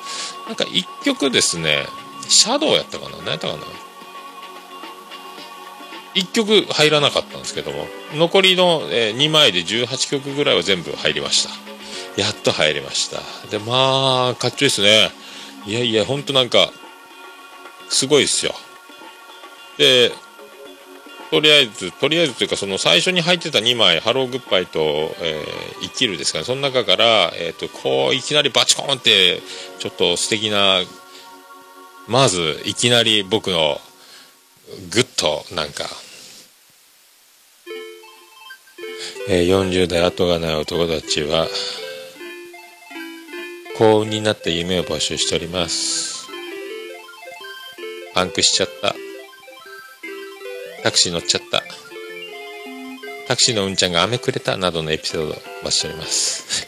[0.47, 1.87] なんか一曲ですね、
[2.29, 3.17] シャドウやったかな？
[3.19, 3.63] 何やったかな
[6.15, 11.51] ？1曲入らなかったんですけども残りの、え2枚で18曲ぐらいは全部入りました。
[12.21, 13.21] やっと入りました。
[13.51, 15.11] でまあかっちょいいですね。
[15.65, 16.71] いやいやほんとなんか
[17.89, 18.55] すごいですよ。
[19.79, 20.13] で
[21.31, 24.81] とりあえずとりあえずというかその最初に入ってた2枚「ハローグッバイ」と、
[25.21, 26.45] えー生きる」ですかね。
[26.45, 29.41] その中から、えー、とこういきなりバチコーンって
[29.79, 30.83] ちょっと素敵な
[32.07, 33.81] まずいきなり僕の
[34.91, 35.85] グッとなんか、
[39.29, 41.47] えー40代後がない男たちは
[43.77, 46.27] 幸運になった夢を募集しております。
[48.15, 49.08] パンクしちゃった。
[50.83, 51.63] タクシー乗っちゃった。
[53.27, 56.67] タクシーのうんちゃんが飴くれたなどのエピソードを待ちしております。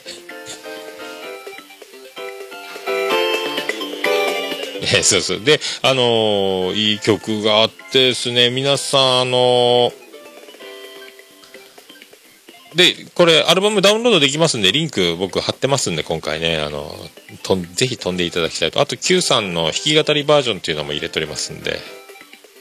[4.95, 5.41] ねそうそう。
[5.41, 8.51] であのーいい曲があってですね。
[8.51, 10.01] 皆さんあのー
[12.75, 16.59] でこれアルバムダウンロードできますんでリンク僕貼ってますんで今回ね。
[16.59, 16.95] あの
[17.43, 18.81] とぜひ飛んでいただきたいと。
[18.81, 22.00] あと Q さんの弾き語りバージョンっていうのも入れておりますんで。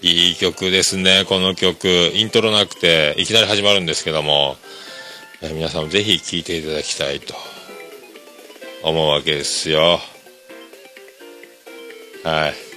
[0.01, 1.87] いい曲ですねこの曲。
[1.87, 4.57] イントロなくていきなり始まるんですけども。
[5.41, 7.33] 皆さんもぜひ聴いていただきたいと。
[8.83, 9.99] 思うわけですよ。
[12.23, 12.68] はい。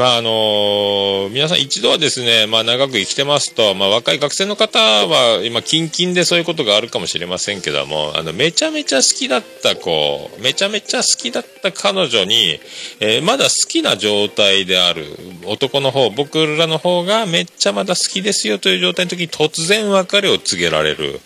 [0.00, 12.58] まああの皆さん一度はですね、まあ、長く生きてますと、まあ、若い学生の方は今キンキンでそういうことがあるかもしれませんけどもあのめちゃめちゃ好きだった子めちゃめちゃ好きだった彼女に、
[13.00, 15.04] えーまだ好きな状態である
[15.44, 21.20] 男の方僕らの方がめっちゃまだ好きですよという状態の時に突然別れを告げられる。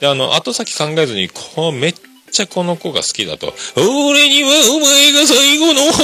[0.00, 1.94] であの後先考えずにこうめっ
[2.28, 3.54] ちゃこの子が好きだと。
[3.76, 6.02] 俺にはお前が最後の方、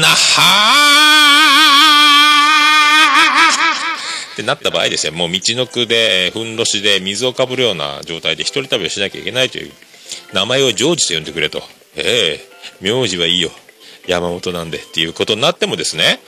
[0.00, 5.12] なはーってなった場合ですよ。
[5.12, 9.72] もう道のくで、ふんどしで水をかぶるような状態で一人旅をしなきゃいけないという。
[10.32, 11.62] 名前をジョージと呼んでくれと。
[11.96, 13.50] ええ名字はいいよ。
[14.06, 16.20] 山本なんでっていうことになってもですね、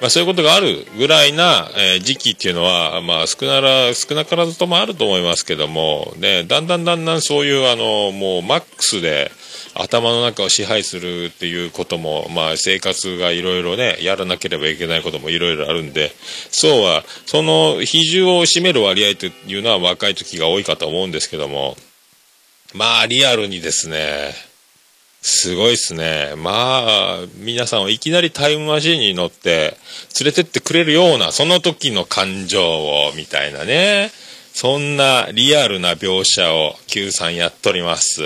[0.00, 9.30] まあ、そういうことがあるぐらいな、えー時期っていうのは、まあ、少なら少なからずともあると思いますけども、ね、だんだんだんだんそういうあのもうマックスで
[9.74, 16.12] 頭の中を支配するっていうことも、まあ、生活がいろいろねやらなければいけないこともいろいろあるんで
[16.50, 21.76] そうはその比重を占める割合というのは若い時が多いかと思うんですけども
[22.74, 24.32] まあリアルにですね
[25.22, 26.34] すごいっすね。
[26.36, 29.76] まあ、皆さんをいきなりタイムマシンに乗って
[30.18, 34.10] 連れてってくれるような、その時の感情を、みたいなね。
[34.52, 38.22] そんなリアルな描写を Q さんやっております。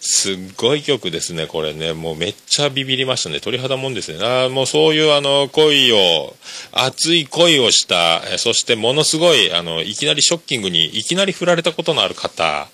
[0.00, 1.92] すっごい曲ですね、これね。
[1.92, 3.40] もうめっちゃビビりましたね。
[3.40, 4.18] 鳥肌もんですね。
[4.20, 6.36] あーもうそういうあの恋を、
[6.72, 12.68] 熱い恋をした、えーそしてものすごい、あの、いきなりショッキングに、いきなり振られたことのある方、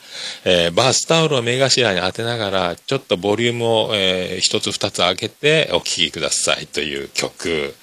[0.44, 7.74] えーバスタオルを目頭に当てながら、ちょっとボリュームを、えー一つ二つ上げてお聴きくださいという曲。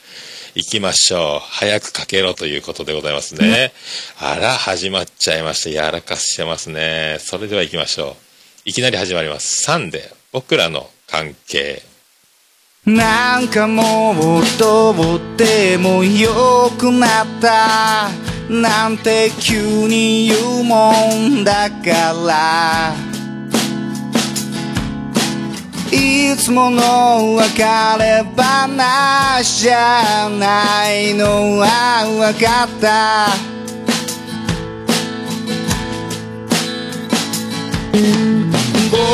[0.53, 1.39] 行きましょう。
[1.49, 3.71] 早くかけろということでございますね。
[4.19, 5.69] あら、始まっちゃいました。
[5.69, 7.17] やらかしてますね。
[7.19, 8.30] それでは行きましょう。
[8.63, 9.67] いきなり始まります。
[9.67, 11.81] 3で、僕らの関係。
[12.85, 14.95] なんかもうどう
[15.37, 18.09] でもよくなった
[18.49, 22.95] なんて急に言うもんだから
[25.91, 33.51] いつもの別れ話じゃないのは分かった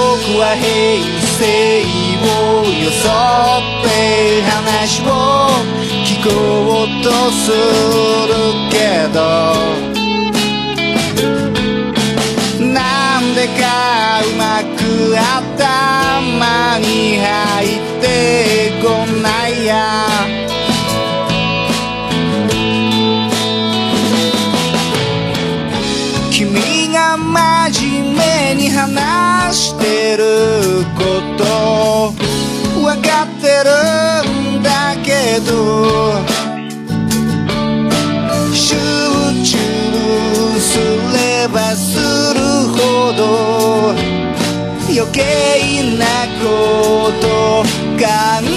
[0.07, 1.03] 僕は平
[1.35, 1.43] 成
[2.23, 2.95] を装
[3.59, 5.03] って話を
[6.05, 6.29] 聞こ
[6.85, 8.31] うとする
[8.71, 8.75] け
[9.11, 9.19] ど
[12.73, 14.79] なんでかうまく
[15.19, 18.05] 頭に入って
[18.81, 18.85] こ
[19.21, 20.36] ないや。
[28.77, 30.23] 話してる
[30.95, 31.01] こ
[31.35, 32.11] と
[32.79, 33.71] 分かってる
[34.59, 36.21] んだけど
[38.53, 38.75] 集
[39.43, 39.57] 中
[40.59, 40.77] す
[41.11, 41.97] ればす
[42.35, 42.77] るほ
[43.17, 43.95] ど
[44.95, 46.05] 余計な
[46.39, 47.25] こと
[47.97, 48.05] 考
[48.43, 48.56] え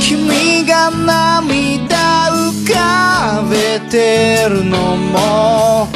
[0.00, 1.96] 君が涙
[2.30, 5.88] 浮かべてるのも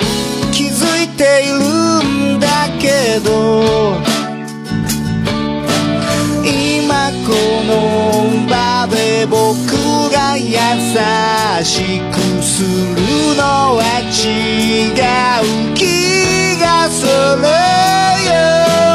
[0.53, 3.97] 気づいているんだけど
[6.45, 7.33] 今こ
[7.65, 7.73] の
[8.49, 9.72] 場で僕
[10.45, 10.59] 優
[11.65, 17.43] しくするのは違う気がする
[18.27, 18.92] よ。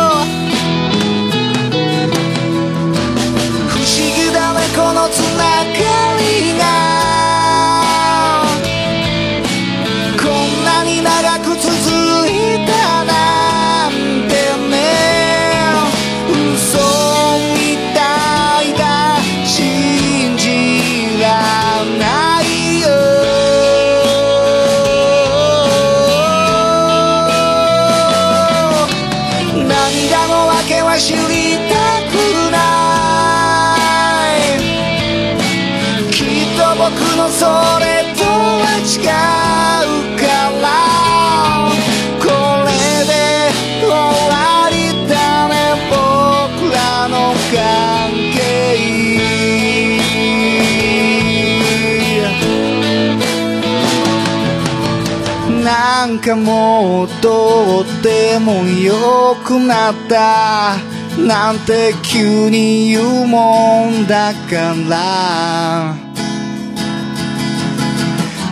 [57.22, 60.78] どうでもよくなった。
[61.18, 65.96] なんて急に言うもんだから。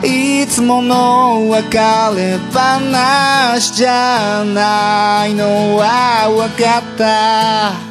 [0.03, 7.84] いつもの別れ話じゃないのは分かった。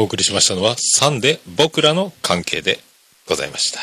[0.00, 2.78] お送りしましたのは3で僕らの関係で
[3.28, 3.80] ございました。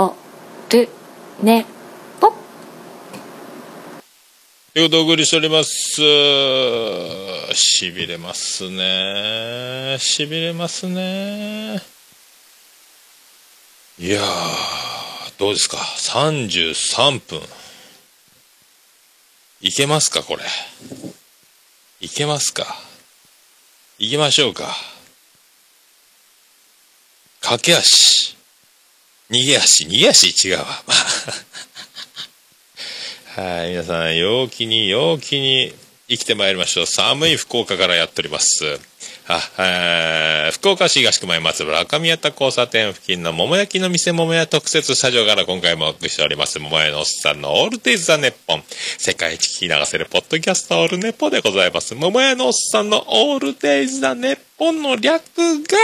[0.00, 0.14] お
[0.70, 0.88] る
[1.42, 1.66] ね
[2.20, 2.28] ぽ
[4.72, 6.00] ということでお送りしております。
[7.56, 9.96] しびれますね。
[9.98, 11.82] しびれますね。
[13.98, 14.24] いやー、
[15.40, 17.42] どうですか ?33 分。
[19.60, 20.44] いけますかこれ？
[22.02, 22.66] 行けますか？
[24.00, 24.74] いきましょうか？
[27.40, 28.36] 駆け足。
[29.30, 30.64] 逃げ足、逃げ足違うわ。
[30.84, 30.94] ま
[33.36, 35.72] あ はい、皆さん、陽気に、陽気に
[36.08, 36.86] 生きてまいりましょう。
[36.86, 38.80] 寒い福岡からやっております。
[39.28, 46.58] あ、福岡市東区前松原赤宮田交差点付近の桃焼きの店桃屋特設スタジオから今回もお送りしております。
[46.58, 48.64] 桃屋のおっさんのオールデイズ・ザ・ネッポン。
[48.98, 51.94] 世界一聞き流せるポッドキャストオールネポでございます。
[51.94, 55.78] 桃屋のおっさんのオールデイズ・ザ・ネッポンの略が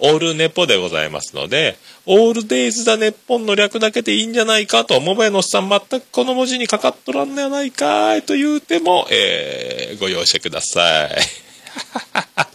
[0.00, 11.10] オールネポでございますので、オールデイズ・ザ・ネッポンの略だけでいいんじゃないかと、桃屋のおっさん全くこの文字にかかっとらんのやないかいと言うても、えー、ご容赦ください。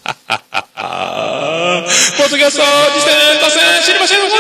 [1.48, 1.54] ポ
[2.26, 4.38] ッドキャスト次戦達成知りませんでした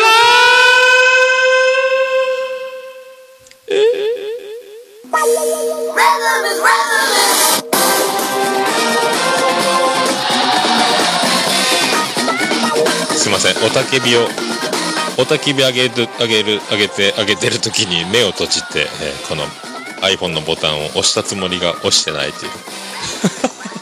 [13.15, 13.65] すいません。
[13.65, 14.27] おたけびを
[15.17, 19.43] おたけび上げる上げる上げて上げてる時に目を閉じて、えーこの
[20.01, 22.51] iPhone のボタンを押したつもりが押してないという。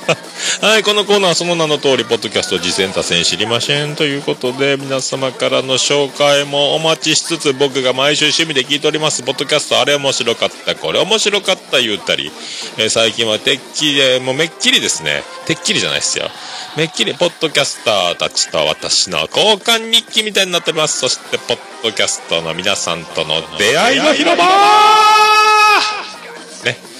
[0.61, 12.31] はい、このコーナーはその名の通り、ポッドキャスト実践多戦知りませんということで、皆様からの紹介もお待ちしつつ、僕が毎週趣味で聞いております、ポッドキャスト、あれ面白かった、これ面白かった言ったり、
[12.77, 16.29] えー最近はてっきりで、もうめっきりですね、てっきりじゃないですよ。
[16.77, 20.99] めっきり、ポッドキャスターたちと私の交換日記みたいになってます。
[20.99, 24.45] そして、ポッドキャストの皆さんとの出会いの広場
[26.63, 26.94] ね。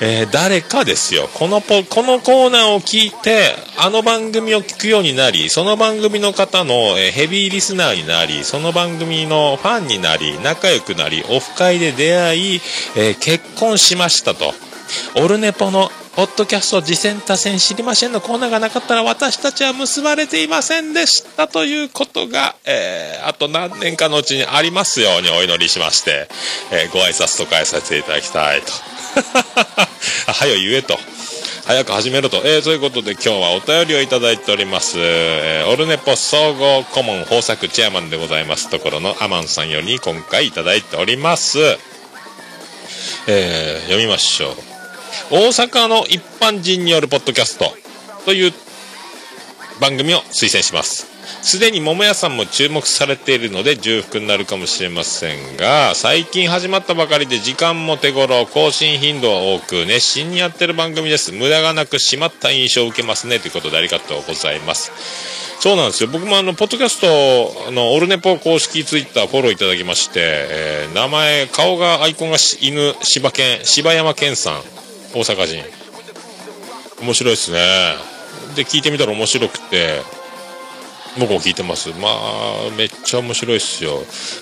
[0.00, 12.60] えー誰かですよこのポこのコーナーを聞いてあの番組を聞くようになりその番組の方の、えーヘビーリスナーになりその番組のファンになり仲良くなりオフ会で出会い、
[12.96, 14.52] えー結婚しましたと
[15.22, 26.28] オルネポのポッドキャスト実践多戦知りませんのコーナーがなかったら私たちは結ばれていませんでしたということが、えーあと何年かのうちにありますようにお祈りしまして、
[26.70, 28.95] えーご挨拶とかさせていただきたいと。
[30.26, 30.98] はよ言えと。
[31.64, 32.42] 早く始めろと。
[32.44, 34.98] えー、ということで今日はお便りをいただいております。
[34.98, 41.58] えーオルネポ総合顧問豊作チェアマンでございますところのアマンさんより今回いただいております。
[43.26, 44.56] えー読みましょう。
[45.30, 47.74] 大阪の一般人によるポッドキャスト
[48.26, 48.52] という
[49.80, 51.15] 番組を推薦します。
[51.42, 61.32] すでに桃屋さんも注目されているので重複になるかもしれませんが最近始まったばかりで時間も手頃更新頻度は多く熱心にやってる番組です。
[61.32, 64.92] 無駄がなく締まった印象を受けますねということでありがとうございます。
[65.60, 66.10] そうなんですよ。
[66.10, 74.60] 僕もあのポッドキャストのオルネポ公式ツイッターフォローいただきまして、えー名前顔がアイコンが犬柴犬柴山健さん
[75.12, 75.64] 大阪人。
[77.02, 77.58] 面白いですね。
[78.54, 80.25] で聞いてみたら面白くて。
[81.18, 81.90] 僕も聞いてます。
[81.90, 83.98] まあめっちゃ面白いっすよ。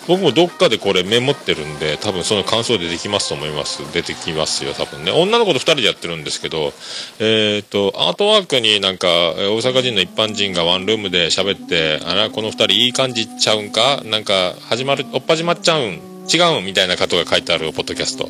[0.09, 3.81] 僕もどっかでこれメモってるんで多分その感想でできますと思います。
[3.93, 5.13] 出てきますよ多分ね。
[5.13, 6.73] 女の子と2人でやってるんですけど
[7.21, 14.03] えっ、とアートワークになんか大阪人の一般人がワンルームで喋ってあらこの2人いい感じちゃうんか？
[14.05, 16.01] なんか始まるおっ始まっちゃうん？
[16.33, 16.65] 違うん？
[16.65, 18.29] みたいなことが書いてあるポッドキャスト。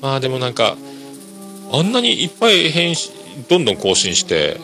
[0.00, 0.76] まあでもなんか
[1.72, 3.10] あんなにいっぱい編集
[3.48, 4.56] どんどん更新して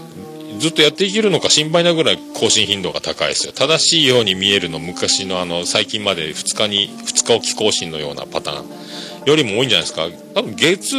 [0.62, 3.52] ずっとやっていけるのか心配なぐらい更新頻度が高いですよ。
[3.52, 9.26] 正しいように見えるの昔のあの最近まで2日に2日おき更新のようなパターン。
[9.26, 10.06] よりも多いんじゃないですか。
[10.36, 10.94] 多分月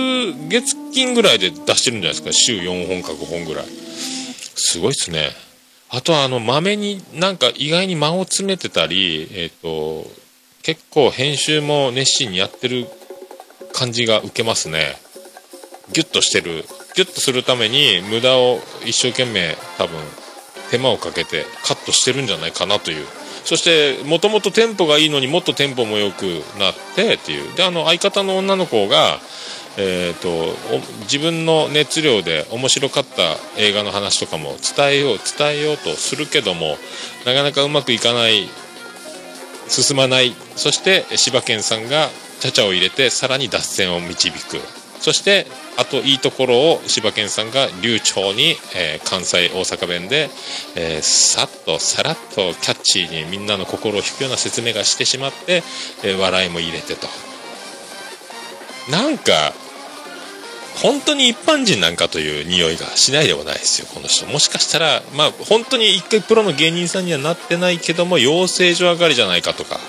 [0.49, 2.33] 月金ぐらいで出してるんじゃないですか。
[2.33, 3.65] 週4本か5本ぐらい。
[3.65, 5.29] すごいっすね。
[5.89, 10.05] あとはあのまめになんか意外に間を詰めてたりえっ、と
[10.61, 12.85] 結構編集も熱心にやってる
[13.71, 14.97] 感じが受けますね。
[15.93, 16.65] ギュッとしてる
[16.95, 19.97] ギュッとするために無駄を一生懸命多分
[20.71, 23.05] 手間をかけてカットしてるんじゃないかなという。
[23.45, 26.23] そしてもともとテンポがいいのにもっとテンポも良く
[26.57, 27.55] なってっていう。
[27.55, 29.19] であの相方の女の子が
[29.75, 30.55] えー、と
[31.01, 36.77] 自分の熱量で面白かった映画の話とかも伝えよう伝えようとするけども
[37.25, 38.47] なかなかうまくいかない
[39.67, 40.35] 進まない。
[40.55, 44.82] そして柴犬さんがちゃちゃを入れてさらに脱線を導く。
[45.03, 45.45] そして
[45.77, 50.29] あといいところを柴犬さんが流暢に、えー関西大阪弁で、
[50.77, 55.61] えーさっとさらっとキャッチーにみんなの心を引くような説明がしてしまって、
[56.05, 57.07] えー笑いも入れてと。
[58.89, 59.51] なんか
[60.81, 64.25] 本当に一般人なんかという匂いがしないでもないですよこの人。
[64.27, 69.81] もしかしたらまあ本当に一回プロの芸人さんにはなってないけども養成所上がりじゃないかとか。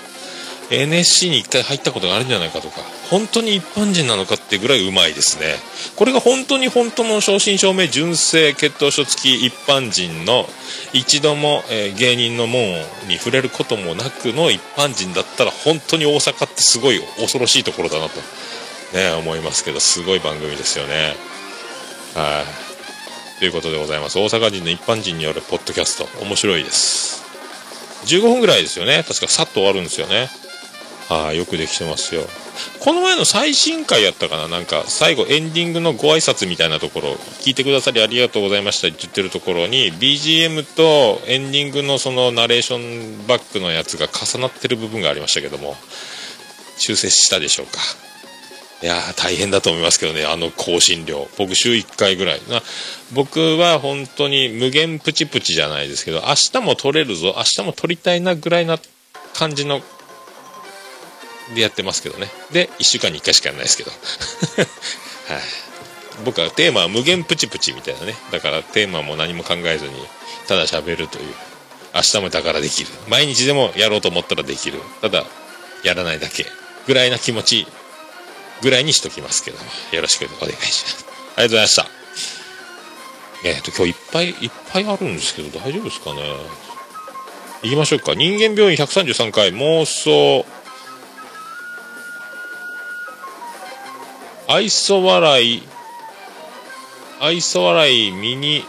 [0.71, 5.55] NSC に一回入ったことがあるんじゃないかとか本当に一般人なのかってぐらいうまいですね。
[5.95, 10.47] これが本当に本当の正真正銘純正血統書付き一般人の
[10.93, 12.61] 一度も、えー芸人の門
[13.07, 18.19] に触れることもなくの一般人だったら本当に大阪ってすごい恐ろしいところだなと
[18.97, 21.13] ね思いますけどすごい番組ですよね。
[22.15, 22.43] は
[23.37, 23.39] い。
[23.39, 24.17] ということでございます。
[24.17, 26.07] 大阪人の一般人によるポッドキャスト。
[26.23, 27.23] 面白いです。
[28.05, 29.03] 15分ぐらいですよね。
[29.05, 30.29] 確かさっと終わるんですよね。
[31.09, 32.23] はいよくできてますよ。
[32.79, 34.47] この前の最新回やったかな？
[34.47, 38.87] なんか最後エンディングのご挨拶みたいなところ聞いてくださりありがとうございました。
[38.87, 42.77] って言ってるところに BGM とエンディングのそのナレーショ
[43.23, 45.75] ンバックのやつが重なってる部分がありましたけども
[46.77, 47.73] 修正したでしょうか？
[48.81, 50.25] いやー大変だと思いますけどね。
[50.25, 51.27] あの更新量。
[51.37, 52.41] 僕週1回ぐらい。
[52.49, 52.61] な
[53.13, 57.35] 僕は本当に無限プチプチじゃないですけど明日も撮れるぞ。
[57.37, 58.79] 明日も撮りたいなぐらいな
[59.33, 59.81] 感じの
[61.53, 62.27] でやってますけどね。
[62.51, 63.91] で1週間に1回しかやらないですけど。
[65.33, 65.41] はい。
[66.23, 68.15] 僕はテーマは無限プチプチみたいなね。
[68.31, 69.91] だからテーマも何も考えずに
[70.47, 71.33] ただ喋るという。
[71.93, 72.89] 明日もだからできる。
[73.07, 74.81] 毎日でもやろうと思ったらできる。
[75.01, 75.25] ただ
[75.83, 76.45] やらないだけ
[76.87, 77.67] ぐらいな気持ち
[78.61, 79.57] ぐらいにしときますけど。
[79.91, 81.05] よろしくお願いします。
[81.37, 81.87] ありがとうございました。
[83.43, 86.21] えっ、と、今日いっぱいいっぱいあるんですけど、大丈夫ですかね？
[87.63, 88.15] 行きましょうか。
[88.15, 90.45] 人間病院133回妄想。
[94.47, 95.63] 愛想笑い、
[97.19, 98.63] 愛想笑い身に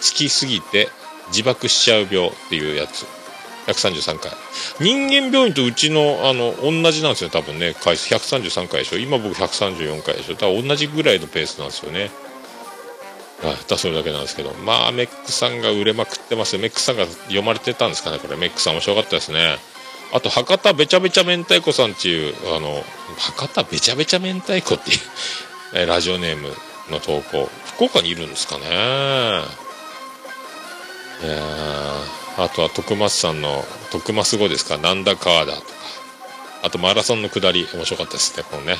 [0.00, 0.88] つきすぎて
[1.28, 3.06] 自爆しちゃう病っていうやつ。
[3.66, 4.32] 133回。
[4.80, 7.74] 人間病院とうちの、あの、同じなんですよ、多分ね。
[7.80, 8.98] 回数133回でしょ。
[8.98, 10.34] 今僕134回でしょ。
[10.34, 12.10] 多分同じぐらいのペースなんですよね。
[13.42, 14.52] はい、だそれだけなんですけど。
[14.54, 16.60] まあ、メックさんが売れまくってますよ。
[16.60, 18.36] メックさんが読まれてたんですかね、これ。
[18.36, 19.58] メックさん面白かったですね。
[20.12, 22.84] あと、博多べちゃべちゃ明太子さんっていう、あの、
[23.18, 24.94] 博多べちゃべちゃ明太子ってい
[25.84, 26.54] う、 ラジオネーム
[26.90, 27.48] の投稿。
[27.76, 28.66] 福岡にいるんですかね。
[28.66, 28.68] い
[31.26, 35.66] やーあとは徳松さんの徳増語ですか、なんだかーだとか。
[36.62, 38.76] あとマラソンの下り、面白かったですね、このね。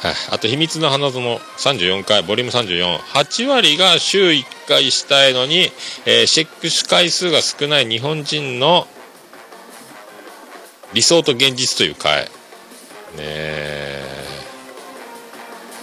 [0.00, 0.14] はい。
[0.30, 2.98] あと、秘密の花園34回、ボリューム34。
[2.98, 5.70] 8割が週1回したいのに、
[6.06, 8.88] えーチェックス回数が少ない日本人の
[10.92, 12.24] 理想と現実という回。
[12.24, 12.28] ね
[13.18, 14.00] え。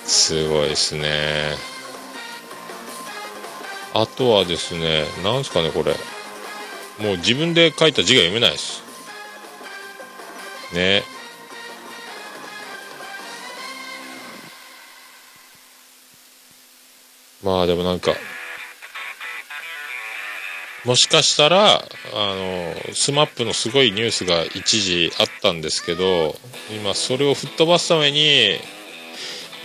[0.06, 1.56] すごいですね。
[3.94, 5.96] あとはですね、なんすかね、これ。
[7.04, 8.84] もう自分で書いた字が読めないです。
[10.74, 11.04] ね。
[17.44, 18.12] まあでもなんか、
[20.88, 21.82] もしかしたら、あ
[22.14, 26.34] の、スマップのすごいニュースが一時あったんですけど、
[26.82, 28.58] 今それを吹っ飛ばすために、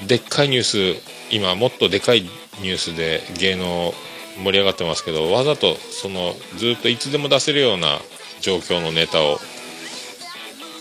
[0.09, 1.01] でっかいニュース、
[1.31, 3.95] 今もっとでかいニュースで芸能
[4.43, 8.01] 盛り上がってますけど、わざとそのずっといつでも出せるような
[8.41, 9.39] 状況のネタを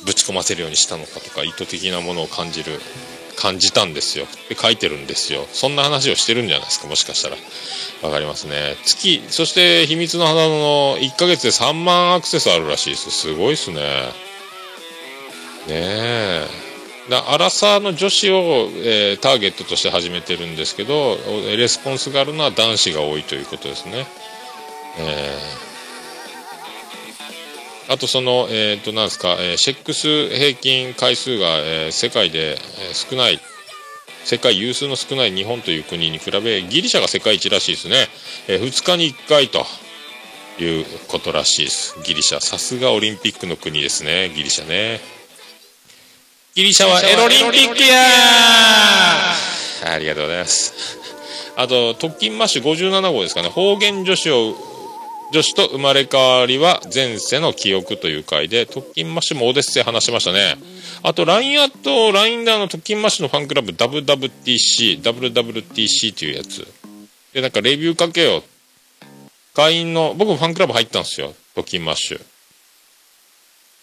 [0.07, 2.81] ぶち込ませるようにしたのかとか、意図的なものを感じる、
[3.41, 4.27] 感じたんですよ。
[4.49, 5.47] で、書いてるんですよ。
[5.51, 7.37] そんな話をしてるんじゃないですか、もしかしたら。
[8.03, 8.77] わかりますね。
[8.85, 13.09] 月、そして秘密の花の1ヶ月で3万アクセスあるらしいです。
[13.09, 13.81] すごいっすね。
[15.67, 16.47] ねえ。
[17.09, 21.17] だアラサーの女子を、えーターゲットとして始めてるんですけど、
[21.57, 24.05] レスポンスがあるのは男子が多いということですね。
[24.99, 25.70] えー
[27.91, 33.37] あとその、えっ、と、なんですか、えーセックス平均回数が、えー世界で、えー少ない、
[34.23, 38.07] 世界有数の少ない日本という国に比べ、ギリシャが世界一らしいですね。
[38.47, 39.65] え2日に1回と
[40.57, 41.97] いうことらしいです。
[42.05, 42.39] ギリシャ。
[42.39, 45.01] さすがオリンピックの国ですね、ギリシャね。
[46.55, 50.97] ギリシャはエロリンピックやーありがとうございます。
[51.57, 53.49] あと、特勤マッシュ57号ですかね。
[53.49, 54.70] 方言女子を、
[55.31, 60.57] 女子と生まれ変わりは前世の記憶という回で、特勤マッシュもオデッセイ話しましたね。
[61.03, 66.67] あと、LINE アット、LINE ダーの特勤マッシュのファンクラブ WWTC、WWTC というやつ。
[67.33, 68.43] で、なんかレビューかけよ。
[69.53, 71.33] 会員の、僕もファンクラブ入ったんですよ。
[71.55, 72.21] 特勤マッシュ。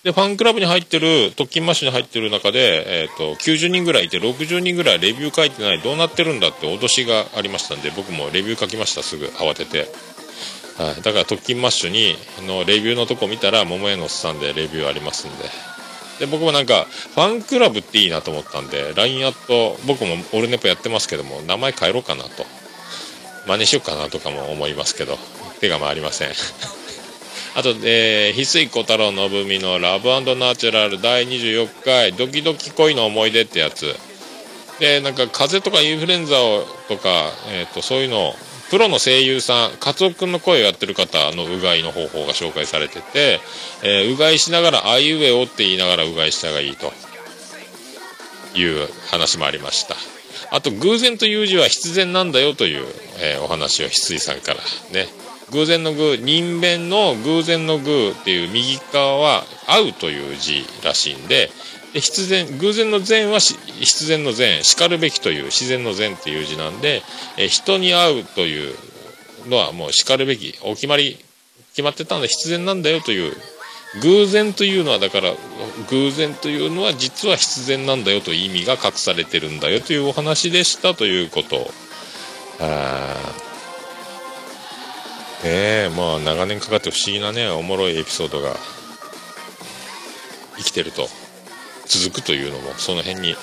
[0.04, 9.88] で、ファンクラブに入ってる、特勤マッシュに入ってる中で、えっ、と、90人ぐらいいて、60人ぐらいレビュー書いてない、どうなってるんだって脅しがありましたんで、僕もレビュー書きました、すぐ、慌てて。
[10.78, 11.02] はい。
[11.02, 12.16] だから、特勤マッシュに、
[12.46, 15.44] の、レビューのとこ見たら、桃屋のおっさんでレビューありますんで。
[16.20, 22.46] で、僕もなんか、ファンクラブっていいなと思ったんで、LINE アット、僕もオルネポやってますけども、名前変えろかなと。
[23.46, 25.18] 真似しようかなとかも思いますけど、
[25.60, 26.32] 手が回りません。
[27.54, 33.96] あと、えー、翡翠小太郎のぶみのラブナチュラル第24回ドキドキ恋の思い出ってやつ。
[34.78, 38.36] で、なんか風邪とかインフルエンザをとか、えっ、と、そういうのを、
[38.70, 43.40] プロの声優さん、カツオくんの声をやってる方のうがいの方法が紹介されてて、
[43.82, 46.92] えーうがいしながら、あいうえおって言いながらうがいしたがいいと
[48.54, 49.96] いう話もありました。
[50.50, 52.86] あと、偶然という字は必然なんだよという、
[53.20, 54.60] えーお話を翡翠さんから
[54.92, 55.08] ね。
[55.50, 61.50] 偶然の偶、人弁の偶然の偶っていう右側は合うという字らしいん、で
[61.94, 67.02] 必然、偶然の善は必然の善、叱るべきという自然の善っていう字なんで、
[67.36, 68.74] え人に会うという
[69.48, 71.18] のはもう叱るべき、お決まり、
[71.70, 73.34] 決まってたんで必然なんだよという、
[74.02, 75.32] 偶然というのはだから、
[75.88, 81.70] 偶然というのは実は必然なんだよという意味が隠されてるんだよというお話でしたということ。
[82.60, 83.48] あ
[85.44, 88.56] ねえまあ長年かかって不思議なねおもろいエピソードが
[90.56, 91.08] 生きてると
[91.88, 93.34] 続くというのもその辺に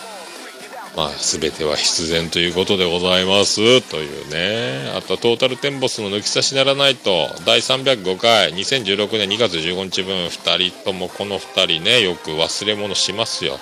[0.96, 3.82] まあ全ては必然ということでございます。
[3.82, 4.92] というね。
[4.96, 7.28] あとトータルテンボスの抜き差しならないと。
[7.46, 13.60] 第305回2016年2月15日分2人ともこの2人ねよく忘れ物しますよ。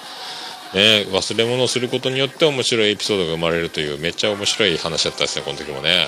[0.76, 6.08] ね、忘れ物することによって面白いエピソードが生まれるというめっちゃ面白い話だったですねこの時もね。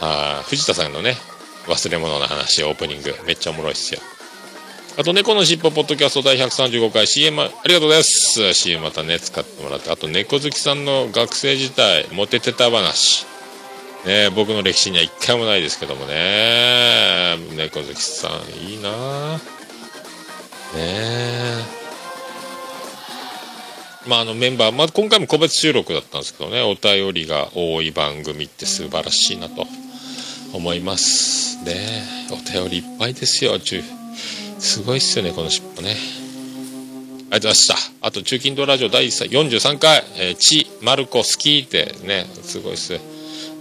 [0.00, 1.16] あ藤田さんのね
[1.66, 4.00] 忘れ物の話オープニングめっちゃおもろいっすよ。
[4.98, 8.54] あと、猫のしっぽポッドキャスト第135回 CM ありがとうございます。
[8.54, 9.90] CM またね、使ってもらって。
[9.90, 13.26] あと、猫好きさんの学生時代、モテてた話。
[14.06, 17.36] ね僕の歴史には一回もないですけどもね。
[17.56, 19.38] 猫好きさん、いいなぁ
[20.76, 21.76] ね。
[24.06, 29.66] まあ、あのメンバー、まあ、今回も個別収録だったんですけどね、お便りが多い番組って素晴らしいなと
[30.54, 31.62] 思います。
[31.64, 33.58] ねお便りいっぱいですよ、
[34.58, 35.90] すごいっすよね、この尻尾ね。
[35.90, 37.74] ありがとうございました。
[38.06, 42.98] あと、中近東ラジオ第43回、えー、チ、マルコ、スキーってね、すごいっす。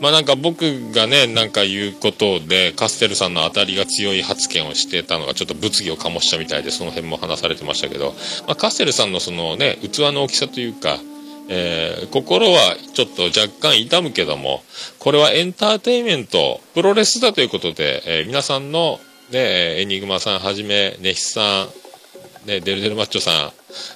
[0.02, 8.14] まあなんか僕がね、なんか言うことで、カステルさんの当たりが強い発言をしてたのがちょっと物議を醸したみたいで、その辺も話されてましたけど、
[8.46, 11.00] まあ、カステルさんのそのね、器の大きさというか、
[11.48, 14.64] えー心はちょっと若干痛むけども、
[15.00, 19.00] これはエンターテインメント、プロレスだということで、えー皆さんの、
[19.32, 23.52] ね、エニグマさんはじめ、ネヒさん、ね、デルデルマッチョさん、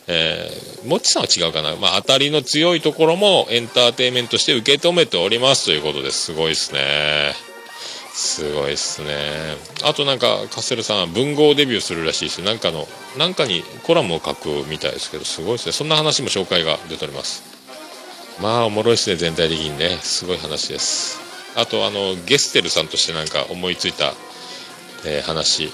[0.07, 1.75] えー、モッチさんは違うかな。
[1.75, 7.33] まあ、当たりの強いところもエンターテインメントして受け止めておりますということですごいですね。
[8.11, 9.55] すごいですね。
[9.83, 12.41] あとなんか、カステルさんは文豪デビューするらしいです。
[12.41, 15.71] なんかの、なんかにコラムを書くみたいですけど、すごいですね。
[15.71, 17.43] そんな話も紹介が出ております。
[18.41, 19.99] まあ、おもろいですね、全体的にね。
[20.01, 21.19] すごい話です。
[21.55, 24.13] あと、あの、ゲステルさんとしてなんか思いついた、
[25.05, 25.71] えー話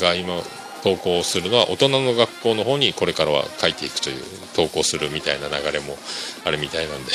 [0.00, 0.42] が今、
[0.84, 4.22] 投稿するのは大人の学校の方にこれからは書いていくという
[4.54, 5.96] 投稿するみたいな流れも
[6.44, 7.12] あるみたいなんで。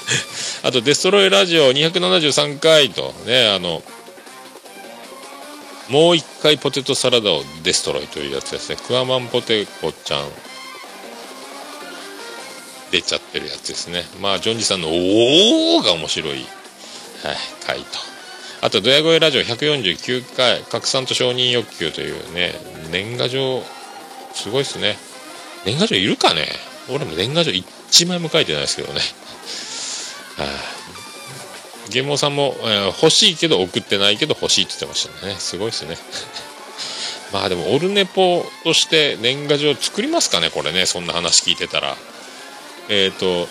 [0.64, 3.82] あとデストロイラジオ273回とねあの
[5.88, 8.76] もう一回ポテトサラダをデストロイというやつですね。
[8.76, 10.28] クワマンポテコちゃん。
[12.90, 14.06] 出ちゃってるやつですね。
[14.20, 16.46] まあジョンジさんの「おお!」が面白い、
[17.22, 17.36] はい、
[17.66, 18.11] 回と。
[18.64, 22.54] あと、ドヤ声ラジオ149回、拡散と承認欲求というね、
[22.92, 23.60] 年賀状、
[24.34, 24.96] すごいですね。
[25.64, 26.46] 年賀状いるかね？
[26.88, 29.00] 俺も年賀状1枚も書いてないですけどね。
[30.38, 35.34] はあ、ゲモさんも、えー欲しいけど送ってないけど欲しいって言ってましたね。
[35.40, 35.98] すごいですね。
[37.34, 40.50] まあでも、オルネポとして年賀状作りますかね？
[40.50, 41.96] これね、そんな話聞いてたら。
[42.88, 43.48] えっ、と、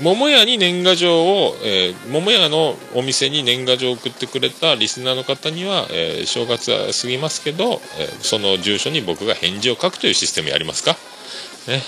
[0.00, 10.92] 桃屋に年賀状を、えー桃屋のお店に年賀状を送ってくれたリスナーの方には、えー正月は過ぎますけど、えーその住所に僕が返事を書くというシステムやりますか？
[11.68, 11.82] ね。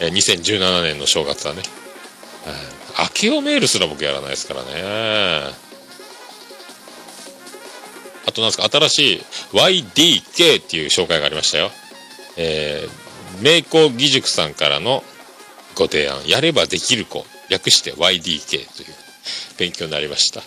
[0.00, 1.62] えー2017年の正月はね。
[2.44, 2.56] はい
[2.98, 4.70] 明けおメールすら僕やらないですからね。
[8.26, 9.22] あとなんですか、新しい
[9.52, 11.70] YDK っていう紹介がありましたよ。
[12.38, 15.04] えー、名工義塾さんからの
[15.76, 18.94] ご提案、やればできる子、略して YDK という
[19.58, 20.42] 勉強になりました。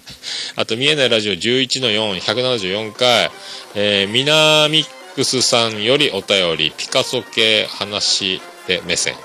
[0.54, 3.30] あと、見えないラジオ11-4、174回、
[3.74, 9.16] えー、ミナミックスさんよりお便り、ピカソ系話で目線。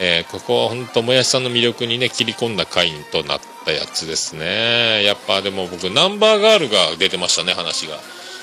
[0.00, 5.04] えーここは本当もやしさんの魅力にね、切り込んだ回となったやつですね。
[5.04, 8.00] やっぱでも僕、ナンバーガールが出てましたね、話が。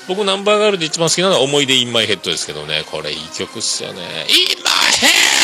[0.08, 4.00] 僕、ナンバーガールで一番好きなのは思い出インマイヘッドですけどね、これいい曲っすよね。
[4.00, 5.41] インマイヘッド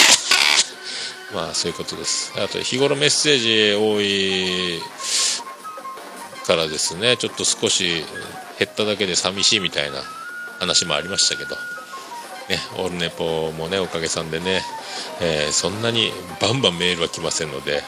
[1.35, 2.33] まあ、そういうことです。
[2.43, 4.81] あと、日頃メッセージ多い
[6.47, 8.05] からですね、ちょっと少し
[8.59, 10.03] 減っただけで寂しいみたいな
[10.59, 11.57] 話もありましたけど。
[12.49, 14.63] ね、オールネポもね、おかげさんでね、
[15.21, 17.83] えーそんなにバンバンメールは来ませんので、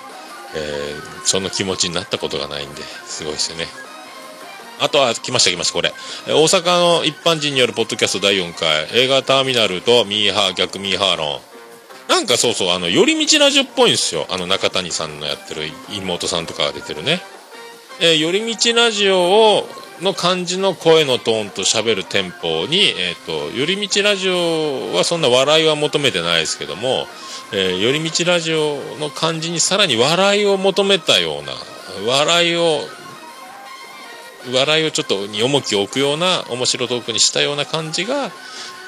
[0.54, 3.66] えーその気持ちになったことがないんで、すごいですよね。
[4.80, 5.92] あとは、来ました来ました、これ。
[6.26, 11.40] 大阪の一般人によるポッドキャスト第4回、映画ターミナルとミーハー、逆ミーハー論。
[12.10, 14.26] なんかそうそう、あの、寄り道ラジオっぽいんですよ。
[14.30, 17.22] あの、中谷さんのやってる妹さんとかが出てるね。
[18.00, 19.68] えー寄り道ラジオを、
[20.00, 27.06] の感じの声のトーンと喋るテンポに、えっ、と、寄り道ラジオはそんな笑いは求めてないですけども、
[27.52, 31.52] えー寄り道ラジオの感じにさらに笑いを求めたような、
[32.08, 32.80] 笑いを、
[34.52, 38.32] 笑いをちょっとに重きを置くような面白トークにしたような感じが、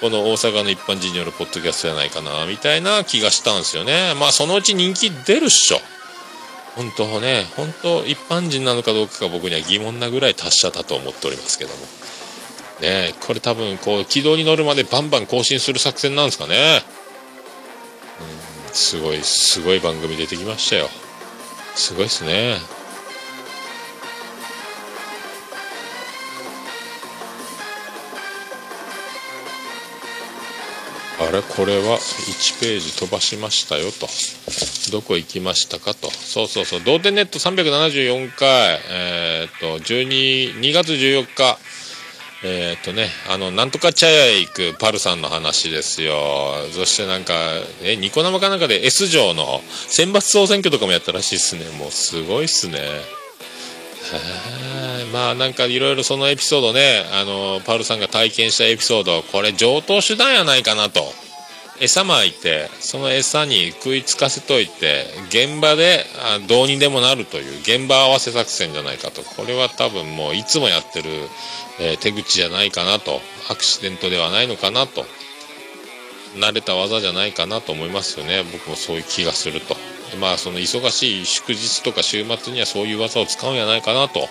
[0.03, 4.15] この大阪の一般人によるポッドキャストじゃないかな、みたいな気がしたんですよね。
[4.19, 5.79] まあそのうち人気出るっしょ。
[6.75, 11.77] 本当ね、本当一般人なのかどうかが僕には疑問なぐらい達者だと思っておりますけども。
[12.81, 16.83] ねこれ多分こう軌道に乗るまでバンバン更新する作戦なんですかね。
[18.67, 20.89] うん、すごい、すごい番組出てきましたよ。
[21.77, 22.57] すごいですね。
[31.21, 34.09] あれこれは1ページ飛ばしましたよと。
[34.91, 36.11] どこ行きましたかと。
[36.11, 36.81] そうそうそう。
[36.83, 41.59] 同点ネット374回えーっと12 2月14日。
[42.45, 46.55] えーっとねあのなんとか茶屋へ行くパルさんの話ですよ。
[46.73, 47.35] そしてなんか
[47.83, 51.67] えニコ生かなんかで S 城の選抜総選挙とかもやったらしいっすね。
[51.79, 52.81] もうすごいっすね。
[55.13, 61.03] まあなんかいろいろそのエピソードねあのパウルさんが体験したエピソードこれ上等手段やないかなと。
[61.81, 69.23] 餌まいてその餌に食いつかせといて現場であどうにでもなるという現場合わせ作戦じゃないかと。
[69.23, 71.11] これは多分もういつもやってる、
[71.81, 73.21] えー手口じゃないかなと。
[73.51, 75.05] アクシデントではないのかなと。
[76.37, 78.45] 慣れた技じゃないかなと思いますよね。
[78.53, 79.77] 僕もそういう気がすると。
[80.21, 84.27] まあその忙しい祝日とか週末にはそういう技を使うんじゃないかなと、うん、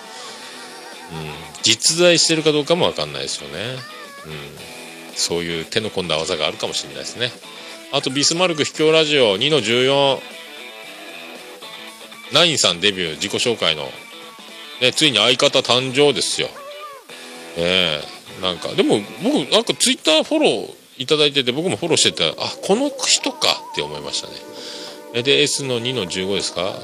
[1.64, 3.60] 実在してるかどうかもわかんないですよね、
[4.26, 7.32] うん、そういう手の込んだ技があるかもしれないですね。
[7.94, 10.20] あとビスマルク秘境ラジオ2の14
[12.34, 13.84] ナインさんデビュー自己紹介の、
[14.82, 16.48] ね、ついに相方誕生ですよ。
[17.58, 18.22] ええ。
[18.42, 23.38] なんかでも僕なんかツイッターフォローいただいてて僕もフォローしててあこの人か
[23.72, 24.34] って思いましたね。
[25.14, 26.80] で S の2の15ですか？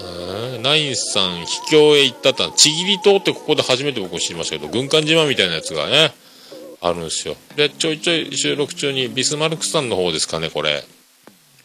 [0.62, 6.12] ナインさん秘境へ行ったったちぎり島ってここで初めて僕知りましたけど軍艦島みたいなやつがね
[6.82, 7.36] あるんですよ。
[7.56, 10.84] でちょいちょい収録中にビスマルクさんの方ですかねこれ。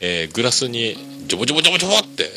[0.00, 0.96] えーグラスに
[1.26, 2.30] ジョボジョボジョボジョボって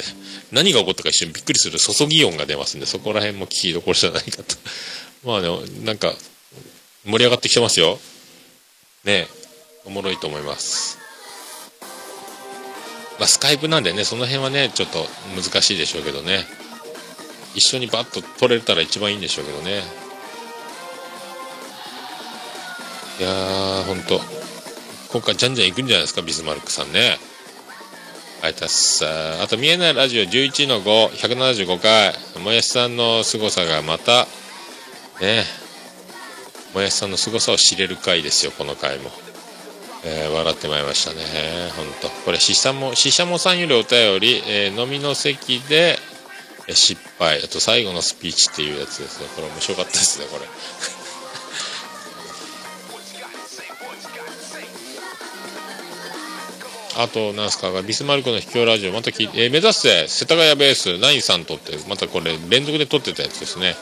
[0.51, 4.55] 何が起こったか一瞬びっくりする注ぎ音が出ますんでそこら辺も聞きどころじゃないかと。
[5.23, 5.49] まあね
[5.83, 6.13] なんか
[7.05, 7.99] 盛り上がってきてますよ。
[9.03, 9.27] ね
[9.85, 10.97] おもろいと思います。
[13.19, 15.05] まあスカイプなんでねその辺はねちょっと
[15.35, 16.45] 難しいでしょうけどね。
[17.55, 19.81] 一緒にバッと撮れたら一番いいんでしょうけどね。
[23.19, 24.19] いやーほんと。
[25.11, 27.17] 今回じゃんじゃん行くんじゃないですかビスマルクさんね。
[28.41, 29.05] ありがとうございます。
[29.43, 32.13] あと見えないラジオ11の5175回。
[32.43, 34.27] もやしさんの凄さがまた
[35.21, 35.45] ね。
[36.73, 39.09] もやしさんの凄さを知れる回ですよこの回も、
[40.05, 41.19] えー笑ってまいりましたね。
[41.75, 42.09] 本当。
[42.25, 45.97] これししゃもししゃもさんよりお便り、えー飲みの席で
[46.67, 47.39] えー失敗。
[47.43, 49.27] あと最後のスピーチっていうやつですね。
[49.35, 50.45] これ面白かったですねこれ。
[56.97, 63.75] あと、なんすか、ビスマルクの秘境ラジオ、また聞いて、えー目指せ、世田谷ベース、ナインさんとって、またこれ、連続で撮ってたやつですね。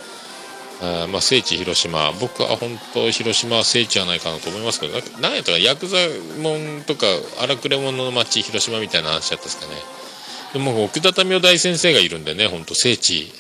[0.82, 2.12] あまあ、聖地広島。
[2.20, 5.98] 僕は本当、広島は聖地じゃないかなと思いますけど、なんやったか、ヤクザ
[6.42, 7.06] モンとか、
[7.40, 9.74] 荒くれ者の町、広島みたいな話だったですかね。
[10.54, 13.32] でも、奥田民生大先生がいるんでね、本当聖地、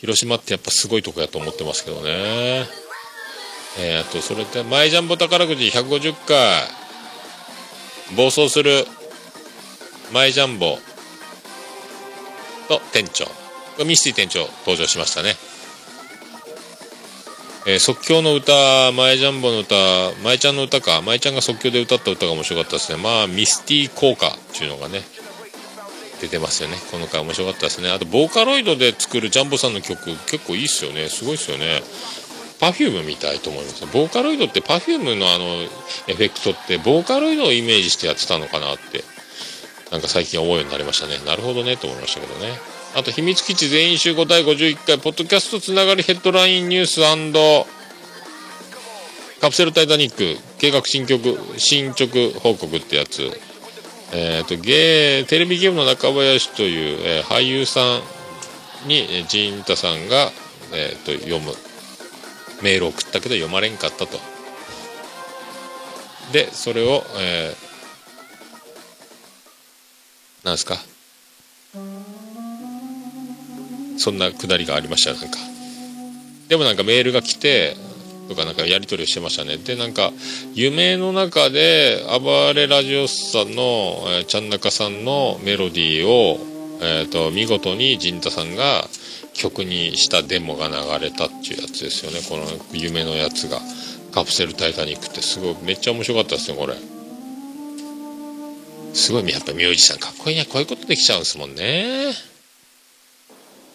[0.00, 2.68] 広島ってやっぱすごいとこやと思ってますけどね。
[3.76, 6.62] えーあと、それで、マイジャンボ宝くじ150回、
[8.16, 8.86] 暴走する、
[10.12, 10.78] マイジャンボ
[12.68, 13.26] と店長
[13.84, 15.34] ミスティ店長登場しましたね、
[17.66, 19.74] えー即興の歌マイジャンボの歌
[20.22, 21.00] マイちゃんの歌か。
[21.00, 23.02] マイちゃんが即興で歌った歌が面白かったですね。
[23.02, 25.00] まあミスティ効果っていうのがね
[26.20, 26.76] 出てますよね。
[26.90, 27.90] この回面白かったですね。
[27.90, 31.08] あとボーカロイドで作るジャンボさんの曲結構いいっすよね。
[31.08, 31.82] すごいっすよね。
[32.60, 35.44] Perfume みたいと思いますボーカロイドって Perfume のあの
[36.06, 39.02] エフェクトってボーカロイドをイメージしてやってたのかなって
[39.90, 41.18] なんか最近思うようになりましたね。
[41.26, 42.73] なるほどねと思いましたけどね。
[42.94, 47.00] あと、秘密基地全員集合第51回、ポッドキャストつながりヘッドラインニュース
[49.40, 51.18] カプセルタイタニック、計画進捗、
[51.58, 52.06] 進捗
[52.40, 53.30] 報告ってやつ。
[54.12, 57.80] えっ、と、ゲー、テレビゲームの中林という、えー俳優さ
[58.84, 60.30] んに、えージンタさんが、
[60.72, 61.52] えーと、読む。
[62.62, 64.20] メール送ったけど読まれんかったと。
[66.32, 67.74] で、それを、えー
[70.44, 70.78] なんですか？
[73.96, 75.38] そんなくだりがありましたなんか。
[76.48, 77.76] でもなんかメールが来て
[78.28, 79.56] とかなんかやり取りをしてましたね。
[79.56, 80.12] でなんか
[80.54, 86.38] 夢の中で暴れラジオスさんの、えーちゃんなかさんのメロディーを、
[86.80, 88.88] えー、と見事に陣太さんが
[89.32, 90.74] 曲にしたデモが流
[91.04, 92.20] れたっていうやつですよね。
[92.28, 93.60] この夢のやつが。
[94.14, 95.20] カプセルタイタニックって。
[95.22, 96.74] すごいめっちゃ面白かったですねこれ。
[98.94, 100.44] すごいやっぱミュージシャンかっこいいね。
[100.44, 102.33] こういうことできちゃうんですもんね。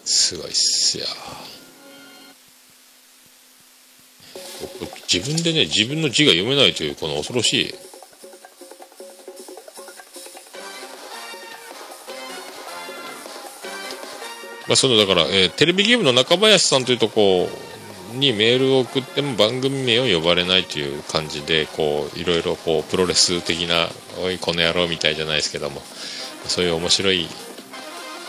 [0.04, 1.06] すごいっすよ。
[5.12, 7.74] 自分でね自分の字が読めないというこの恐ろしい。
[14.68, 17.48] まあそのだから、えーテレビゲームの中林さんというとこ
[18.14, 23.88] にメールを送っても番組名を呼ばれないという感じでこういろいろこうプロレス的な
[24.22, 25.82] 「おいこの野郎」みたいじゃないですけども
[26.46, 27.28] そういう面白い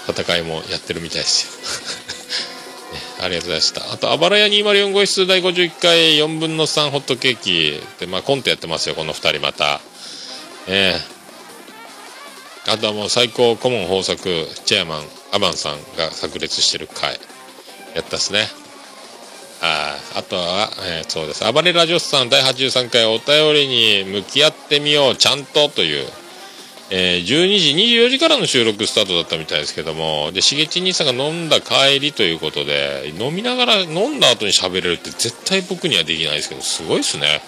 [0.07, 2.93] 戦いもやってるみたいですよ。
[2.93, 3.93] ねありがとうございました。
[3.93, 9.79] あと、あばらや204号室第51回4分の3ホットケーキで、まあ、コントやってますよ、この2人また。
[10.67, 11.21] ええ
[12.67, 17.19] あとはもう最高顧問豊作チェアマンアバンさんが炸裂してる回
[17.95, 18.45] やったっすね
[19.63, 26.07] ああとは、えーそうです暴れラジオスさん第83回お便りに向き合ってみようちゃんとという、
[26.93, 37.41] えー12時24時からの収録スタートだったみたいですけどもでしげち兄さんが飲んだ帰りということで飲みながら飲んだ後に喋れるって絶対僕にはできないですけどすごいっすね。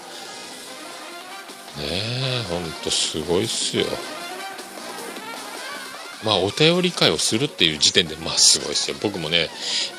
[1.77, 3.85] ねえほんとすごいっすよ。
[6.23, 8.97] まあお便り会をするっていう時点でまあすごいですよ。
[9.01, 9.49] 僕もね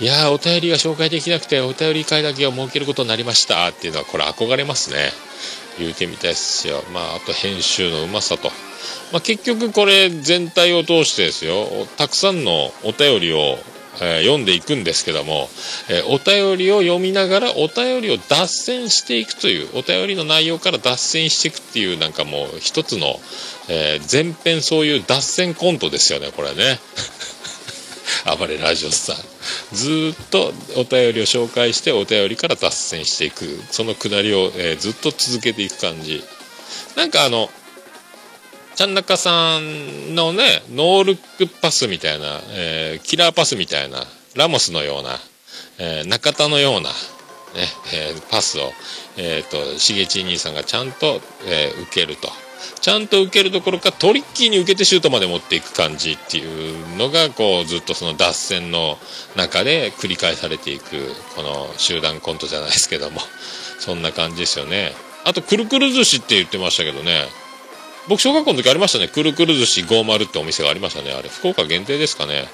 [0.01, 5.11] いやーお便りが紹介できなくてお便り会だけを設けることになりましたっていうのはこれ憧れますね。
[5.79, 6.83] 言うてみたいですよ。
[6.95, 8.51] まああと編集のうまさと。
[9.15, 11.87] まあ、結局これ全体を通してですよ。
[11.97, 13.59] たくさんのお便りを、
[14.03, 15.49] えー読んでいくんですけども、
[15.89, 23.21] えーお便りを読みながらお便りを脱線していくというお便りの内容から脱線していくっていうなんかもう一つの、
[23.69, 26.81] えー前編そういう脱線コントですよねこれね。
[28.37, 29.17] 暴れラジオスさん。
[29.77, 33.63] ずっとお便りを紹介してお便りから脱線していく。
[33.71, 36.25] そのくだりを、えずっと続けていく感じ。
[36.97, 37.49] なんかあの
[38.75, 43.99] ちゃん中さんのねノールックパスみたいな、えーキラーパスみたいな
[44.37, 45.11] ラモスのような、
[45.79, 46.95] えー中田のような、ね
[47.95, 48.73] えーパスを、
[49.17, 52.29] えー、としげち兄さんがちゃんと、え受けると。
[52.81, 58.97] ちゃんと受けるところかトリッキーに受けてシュートまで持っていく感じっていうのがこうずっとその脱線の
[59.37, 63.21] 中で繰り返されていくこの集団コントじゃないですけども。
[63.85, 64.93] そんな感じですよね。
[65.25, 67.27] あとくるくる寿司って言ってましたけどね。
[68.09, 69.09] 僕小学校の時ありましたね。
[69.09, 71.29] くるくる寿司50ってお店がありましたねあれ。
[71.29, 72.47] 福岡限定ですかね。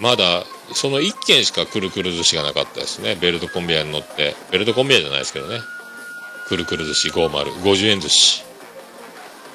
[0.00, 3.16] まだその1軒しかくるくる寿司がなかったですね。
[3.16, 4.34] ベルトコンベヤに乗って。
[4.50, 5.60] ベルトコンベヤじゃないですけどね。
[6.48, 8.44] くるくる寿司5050円寿司。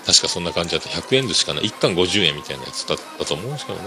[0.05, 0.89] 確かそんな感じだった。
[0.89, 1.61] 100円寿司かな。
[1.61, 3.85] 1貫50円みたいなやつだったと思うんですけどね。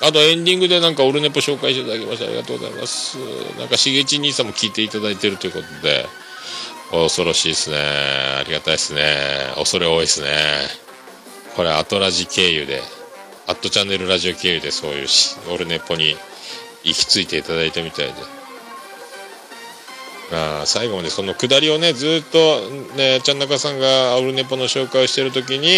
[0.00, 3.18] あとエンディングでなんかオルネポ紹介していただきましてありがとうございます。
[3.58, 6.06] なんかしげち兄さんも聞いていただいてるということで。
[7.02, 7.76] 恐ろしいですね。
[7.76, 9.02] ありがたいですね。
[9.56, 10.28] 恐れ多いですね。
[11.56, 12.80] これアトラジ経由で
[13.46, 16.16] アットチャンネルラジオ経由でそういうしオルネポに
[16.82, 18.12] 行き着いていただいたみたいで。
[20.32, 22.60] あ最後までその下りをねずっと
[22.96, 25.68] ねちゃんなかさんがオルネポの紹介をしてる時に、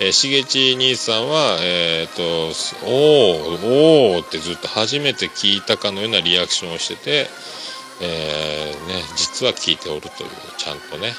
[0.00, 2.22] えーしげち兄さんはえっ、と
[2.84, 7.30] 「おーおー」ってずっと初めて聞いたかのようなリアクションをしてて
[8.00, 11.12] えーね、実は聞いておるというちゃんとね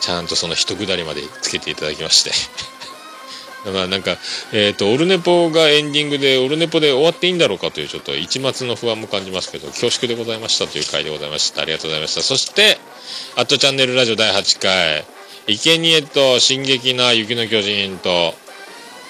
[0.00, 2.30] ちゃんとその一くだりまでつけていただきまして。
[3.72, 4.18] まあなんか、
[4.52, 11.62] えっとオルネポがエンディングでオルネポで終わっていいんだろうかというちょっと一末の不安も感じますけど恐縮でございましたという回でございました。
[11.62, 12.22] ありがとうございました。
[12.22, 12.78] そして
[13.36, 15.06] 「アットチャンネルラジオ第8回
[15.48, 18.34] 「生贄と進撃な雪の巨人と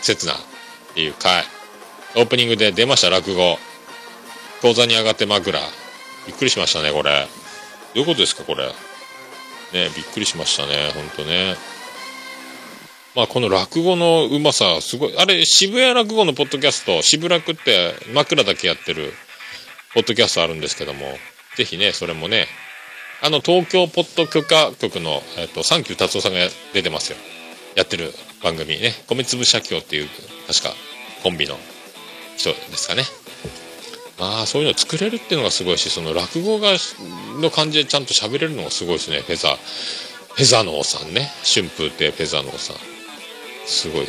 [0.03, 0.37] 刹那」っ
[0.95, 1.45] ていう回。
[2.14, 3.59] オープニングで出ました落語。
[4.62, 5.61] 講座に上がって枕
[6.27, 7.27] びっくりしましたねこれ。
[7.95, 8.66] どういうことですかこれ。
[8.66, 11.57] ねびっくりしましたねほんとね。
[13.14, 19.12] まあこの落語のうまさすごいあれ渋谷落語のポッドキャスト渋楽って枕だけやってる
[19.95, 21.07] ポッドキャストあるんですけども
[21.57, 22.47] ぜひねそれもね
[23.22, 26.41] あの東京ポッド許可局の、えっと、サンキュー達夫さんが
[26.75, 27.18] 出てますよ。
[27.75, 28.12] やってる
[28.43, 28.93] 番組ね。
[29.09, 30.09] 米粒社協っていう
[30.47, 30.75] 確か
[31.22, 31.57] コンビの
[32.37, 33.05] 人ですかね。
[34.18, 36.70] まあそういうの作れるっていうのがすごいしその落語が
[37.40, 39.20] の感じでちゃんと喋れるのがすごいですね。
[39.20, 39.56] フェザー
[40.34, 41.30] フェザーノーさんね。
[41.44, 42.76] 春風亭フェザーノーさん。
[43.66, 44.02] すごい。
[44.02, 44.06] わ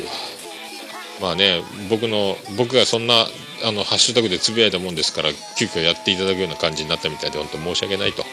[1.21, 3.25] まあね僕の僕がそんな
[3.63, 8.23] あのハッシュタグでつぶやいたもんですから急遽やっていただくような感じになったみたいで本当申し訳ないと、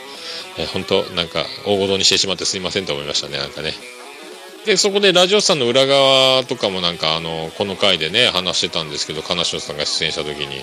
[0.58, 3.72] えー本当なんか大事にしてしまってすいませんと思いましたねなんかね。
[4.66, 10.60] でそこでラジオさんの裏側とかもなんかあのこの回でね話してたんですけど金城さんが出演した時に。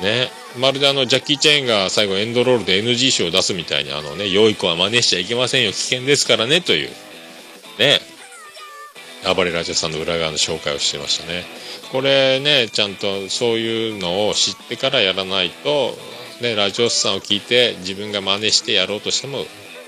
[0.00, 0.28] ね。
[0.58, 5.72] まるであのジャッキー・チェーンが最後エンドロールで NG 賞を出すみたいにあのね良い子は真似しちゃいけませんよ。
[5.72, 6.90] 危険ですからねという。
[7.78, 8.00] ね。
[9.34, 11.44] 暴れラジオさんの裏側の紹介をしてましたね。
[11.90, 15.92] これねちゃんとそういうのを知ってからやらないと
[16.40, 19.38] ねラジオスさんを聞いて自分が真似してやろうとしても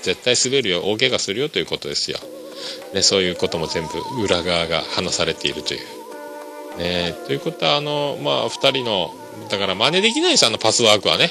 [0.01, 2.17] 絶対滑るよ大怪我するよということですよ、
[2.93, 5.79] ね、そういうことも全部裏側が話されているという。
[6.77, 9.13] ねということはあのまあ2人の
[9.49, 11.29] だから真似できないですあのパスワークはね。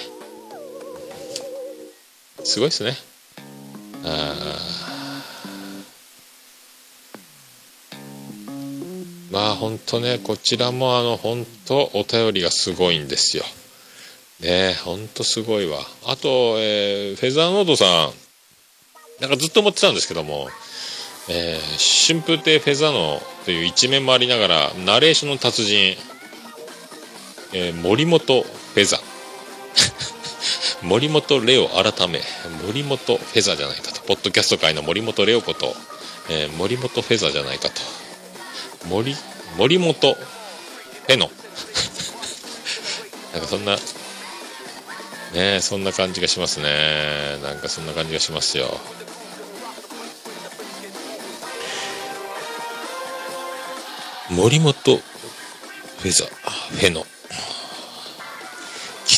[2.44, 2.96] すごいですね。
[4.04, 4.34] あ
[9.30, 13.44] まあ本当ねこちらもあの本当お便りがすごいんですよ。
[14.40, 15.78] ねえ本当すごいわ。
[16.06, 18.12] あと、えーフェザーノートさん。
[19.20, 20.48] なんかずっと思ってたんですけども、
[21.28, 25.94] えー春風亭フェザーノという一面もありながらナレーションの達人、
[27.52, 28.96] えー森本フェザ。
[28.96, 29.00] ー
[30.86, 32.22] 森本レオ改め。
[32.66, 34.00] 森本フェザーじゃないかと。
[34.02, 35.74] ポッドキャスト界の森本レオこと、
[36.28, 37.80] えー森本フェザーじゃないかと。
[38.86, 39.16] 森
[39.56, 41.30] 森本フェノ
[43.32, 43.76] なんかそんな。
[43.76, 43.80] ね
[45.34, 47.38] えそんな感じがしますね。
[47.42, 48.80] なんかそんな感じがしますよ。
[54.30, 56.24] 森本フェザ。
[56.24, 56.28] ー
[56.78, 57.06] フェノ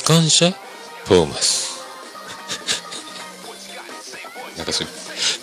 [0.03, 0.53] 機関車？
[1.07, 1.80] トーマス。
[4.59, 4.92] なんかそういう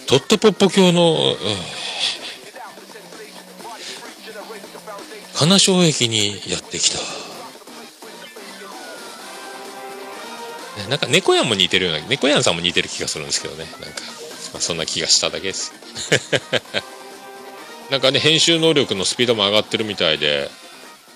[0.05, 1.37] トットポッポ教の、
[5.35, 6.99] 金賞駅にやってきた、
[10.89, 13.63] なんか猫やんも似てるような猫やんさんも似てる気がするんですけどね。
[13.79, 14.01] なんか、
[14.51, 15.71] まあそんな気がしただけです。
[17.89, 20.51] なんかね編集能力のスピードも上がってるみたいで。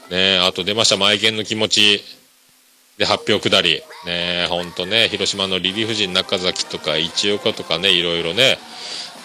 [0.09, 2.22] ねあと出ましたマイケンの気持ち。
[2.97, 3.81] で発表下り。
[4.05, 8.57] ねほんとね広島のリリーフ陣中崎とか一岡とかねいろいろね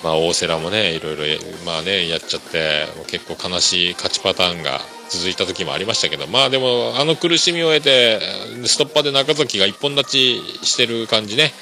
[0.02, 1.22] まあ大瀬良もねいろいろ
[1.66, 8.20] まあねやっちゃって結構悲しい勝ちパターンが続いた時もありましたけどまあでもあの苦しみを得て
[8.66, 11.52] ストッパーで中崎が一本立ちしてる感じね。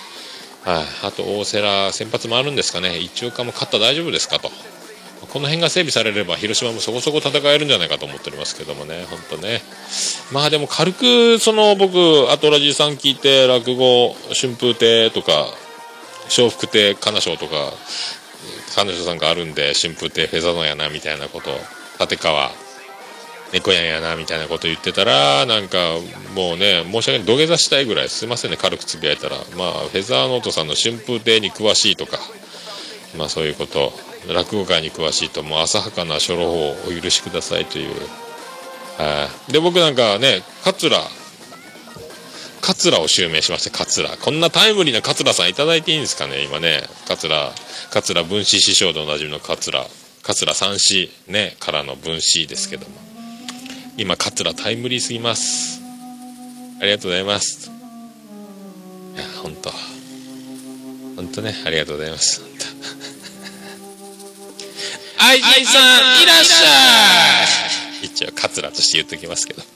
[0.65, 2.99] はい、あと大瀬良先発もあるんですかね。
[2.99, 4.51] 一岡も勝った大丈夫ですかと。
[5.21, 9.61] この辺が整備されれば広島もそこそこ戦えるんじゃないかと思っておりますけどもね本当ね。
[10.33, 11.99] まあでも軽くその僕
[12.31, 15.47] アトラジーさん聞いて落語春風亭とか
[16.29, 17.73] 笑福亭金賞とか
[18.75, 21.51] 彼女さんがあるんで春風亭フェザノやなみたいなこと
[21.99, 22.51] 立川
[23.53, 25.79] 猫やんやなみたいなこと言ってたらなんか
[26.35, 27.27] もうね申し訳ない。
[27.27, 28.09] 土下座したいぐらい。
[28.09, 29.37] すいませんね軽くつぶやいたら。
[29.57, 32.19] まあフェザーノートさんの春風亭に詳しいとか。
[33.17, 33.93] まあそういうこと。
[34.33, 37.95] 落語界に詳しいともう浅はかな初老をお許しくださいという。
[38.99, 39.53] はい。
[39.53, 40.99] で僕なんかね桂
[42.61, 44.09] 桂を襲名しまして桂。
[44.16, 46.83] こんなタイムリーな桂さんいただいていいんですかね今ね。
[47.07, 47.53] 桂
[47.91, 49.87] 桂文枝師匠でおなじみの桂。
[50.22, 52.95] 桂三子ねからの文枝ですけども。
[53.97, 55.81] 今桂タイムリーすぎます。
[56.81, 57.70] ありがとうございます。
[59.14, 59.70] いや本当
[61.16, 62.43] 本当ねありがとうございます。
[62.43, 62.51] 本
[62.91, 62.96] 当
[65.29, 66.22] 愛人さん。
[66.22, 67.45] いらっしゃ
[68.03, 68.07] い。
[68.07, 69.62] 一応桂として言っときますけど。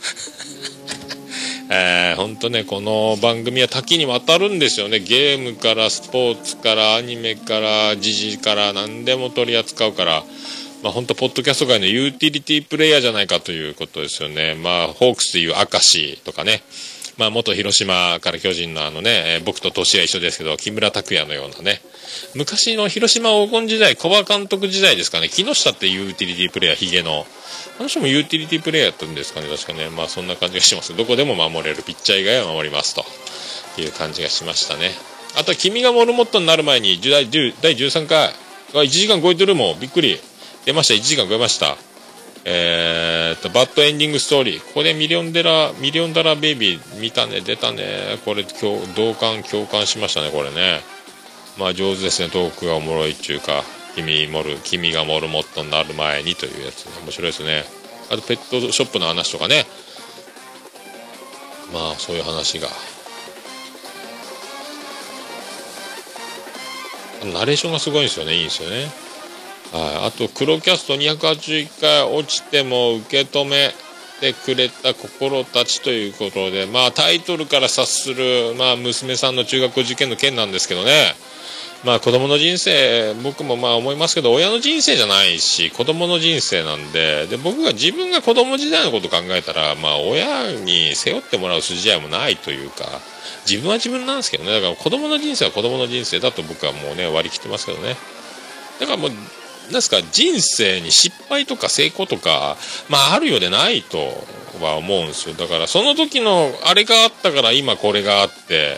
[1.72, 5.00] えー、本当ねこの番組は多岐にわたるんですよね。
[5.00, 10.24] ゲームからスポーツからアニメから時事から何でも取り扱うから。
[10.82, 14.54] まあ本当ポッドキャスト界のユーティリティプレイヤーじゃないかということですよね。
[14.54, 16.62] まあホークスでいう明石とかね
[17.20, 21.82] まあ元広島から巨人のあのね、え僕と年は一緒ですけど木村拓哉のようなね。
[22.34, 25.28] 昔の広島黄金時代小葉監督時代ですかね。
[25.28, 27.26] 木下ってユーティリティプレイヤーヒゲの。
[27.78, 29.90] あの人もユーティリティプレイヤーやったんですかね確かね。
[29.90, 30.96] まあそんな感じがします。
[30.96, 33.04] どこでも守れるピッチャー以外は守りますと。
[33.78, 34.90] いう感じがしましたね。
[35.38, 38.30] あとは君がモルモットになる前に第13回
[38.72, 39.80] 1時間超えてるもん。
[39.80, 40.18] びっくり。
[40.64, 40.94] 出ました。
[40.94, 41.89] 1時間超えました。
[42.44, 44.60] えー、っと bad ending story。
[44.60, 48.18] ここでミリオンデラミリオンダラーベイビー見たね出たね。
[48.24, 48.44] これ
[48.96, 50.80] 同感共感しましたねこれね。
[51.58, 52.30] まあ上手ですね。
[52.30, 53.62] トークがおもろいっていうか。
[53.94, 56.86] 君モル君がモルモットになる前にというやつ。
[56.86, 57.64] ね面白いですね。
[58.10, 59.66] あとペットショップの話とかね。
[61.72, 62.68] まあそういう話が。
[67.34, 68.34] ナレーションがすごいんですよね。
[68.34, 69.09] いいんですよね。
[69.72, 73.70] はい、あと黒キャスト281回落ちても受け止め
[74.20, 81.14] てくれた心たちということでまあタイトルから察する、まあ、娘さんの中学校受験の件なんですけどね。
[81.84, 92.84] まあ子供の人生僕もまあ思いますけど親の人生じゃないし子供の人生なんでで僕が自分が子供時代のこと考えたらまあ親に背負ってもらう筋合いもないというか
[93.48, 94.52] 自分は自分なんですけどね。
[94.52, 97.96] だから子供の人生は子供の人生だと僕はもうね割り切ってますけどね。
[98.78, 99.10] だからもう
[99.72, 102.56] ですか人生に失敗とか成功とか
[102.88, 103.98] まああるようでないと
[104.62, 105.34] は思うんですよ。
[105.34, 108.76] だからその時のあれがあったから今これがあって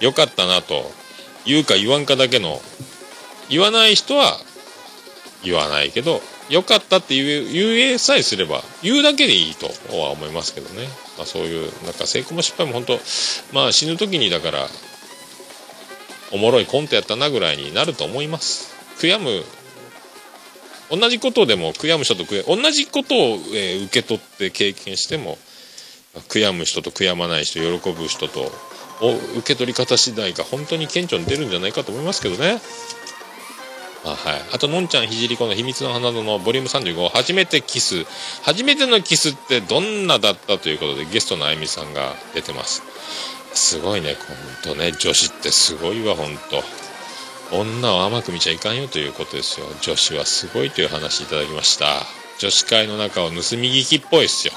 [0.00, 0.90] よかったなと
[1.44, 2.60] 言うか言わんかだけの
[3.48, 4.38] 言わない人は
[5.42, 9.66] 言わないけどよかったって言え言えさえすれば言うだけでいいと
[9.96, 10.86] は思いますけどね、
[11.16, 12.98] まあ、そういうなんか成功も失敗も本当
[13.52, 14.66] まあ死ぬ時にだから
[16.32, 18.70] おもろいコントやったなぐらいになると思います。
[18.98, 19.42] 悔やむ
[20.90, 23.18] 同じことでも悔やむ人と悔や同じことを、
[23.54, 25.38] えー受け取って経験しても
[26.28, 28.50] 悔やむ人と悔やまない人喜ぶ人と
[29.00, 32.60] お受け取り方次第が本当に顕著に出るんじゃないかと思いますけどね。
[34.02, 34.16] あはい、
[34.54, 38.04] あとのんちゃんひじりこの秘密の花園のボリューム35初めてキス。
[38.42, 42.82] 初めてのキスってどんなだったということでゲストのあゆみさんが出てます。
[43.52, 44.16] すごいね
[44.64, 44.92] ほんとね。
[44.92, 46.62] 女子ってすごいわほんと。
[47.52, 49.66] 女を甘く見ちゃいかんよということですよ。
[49.80, 52.06] 女子はすごいという話いただきました。
[52.38, 54.54] 女子会の中を盗み聞きっぽいですよ。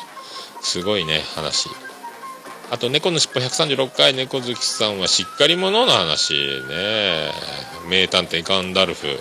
[0.62, 1.70] すごいね話。
[2.72, 7.32] あと猫のしっぽ136回猫好きさんはしっかり者の話ね。
[7.89, 9.20] 名探偵ガンダルフ。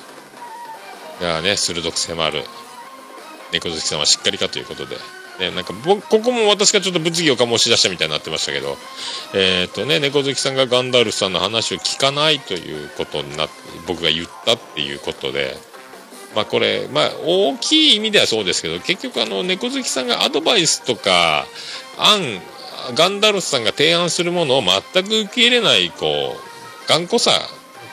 [1.21, 2.45] がね鋭く迫る。
[3.53, 4.97] 猫好きさんはしっかりかということで。
[5.41, 8.77] ね、なんか僕ここも私がちょっと物議を醸し出したみたいになってましたけど
[9.35, 13.55] えっ、とね猫好きさんがガンダルフさんの話を聞かないということになって
[13.89, 15.57] 僕が言ったっていうことで
[16.35, 21.47] まあこれまあ大きい意味ではそうですけど結局あの猫好きさんがアドバイスとか
[21.99, 22.21] 案
[22.95, 27.33] ガンダルフさんが提案するものを全く受け入れないこう頑固さ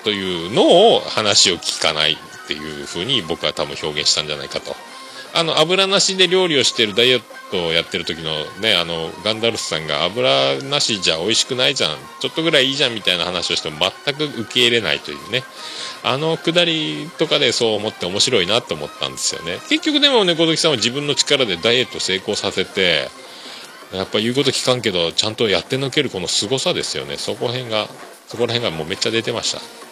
[0.04, 4.76] というのを話を聞かないっていうふうに僕は多分表現したんじゃないかと。
[5.34, 7.22] あの油なしで料理をしてるダイエッ
[7.52, 11.98] トをやってる時のねあのガンダルフさんが油なしじゃ美味しくないじゃん。
[12.20, 15.44] ちょっとぐらいいいじゃんみたいな話をしても全く受け入れないというね。
[16.04, 19.60] あのくだりとかでそう思って面白いなと思ったんですよね。
[19.70, 23.10] 結局でも猫好きさんは自分の力でダイエット成功させて
[23.94, 27.18] やっぱ言うこと聞かんけどちゃんとやってのけるこの凄さですよね。
[27.18, 27.88] そこら辺が
[28.28, 29.89] そこら辺がもうめっちゃ出てました。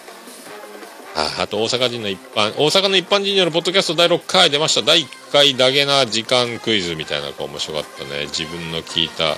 [1.20, 4.84] ああと大阪人の一般大阪の一般人によるポッドキャスト第6回出ました。
[4.84, 8.28] 第1回だけな時間クイズみたいなのが面白かったね。
[8.28, 9.36] 自分の聞いたね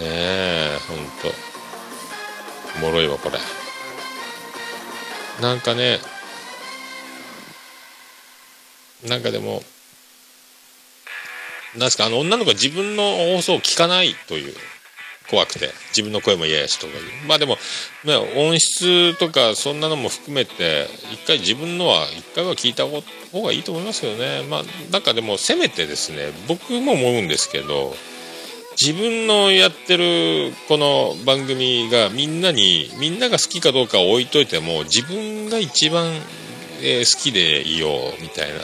[0.00, 1.32] えほんと。
[2.78, 3.38] おもろいわこれ。
[5.40, 6.00] なんかね
[9.06, 9.62] なんかでも
[11.74, 13.04] なんですかあの女の子が自分の
[13.36, 14.54] 放送を聞かないという。
[15.32, 16.92] 怖くて自分の声も嫌やしとか
[17.26, 17.56] まあでも、
[18.04, 24.42] ね、音質とかそんなのも含めて一回自分のは一回は聞いた方がいいと思いますけどね。
[24.42, 24.62] まあ
[24.92, 27.94] なんかでもせめてですね僕も思うんですけど
[28.78, 36.08] 自分のやってるこの番組がみんなにみんなが好きかどうかを置いといても自分が一番、
[36.82, 38.58] えー好きでいようみたいな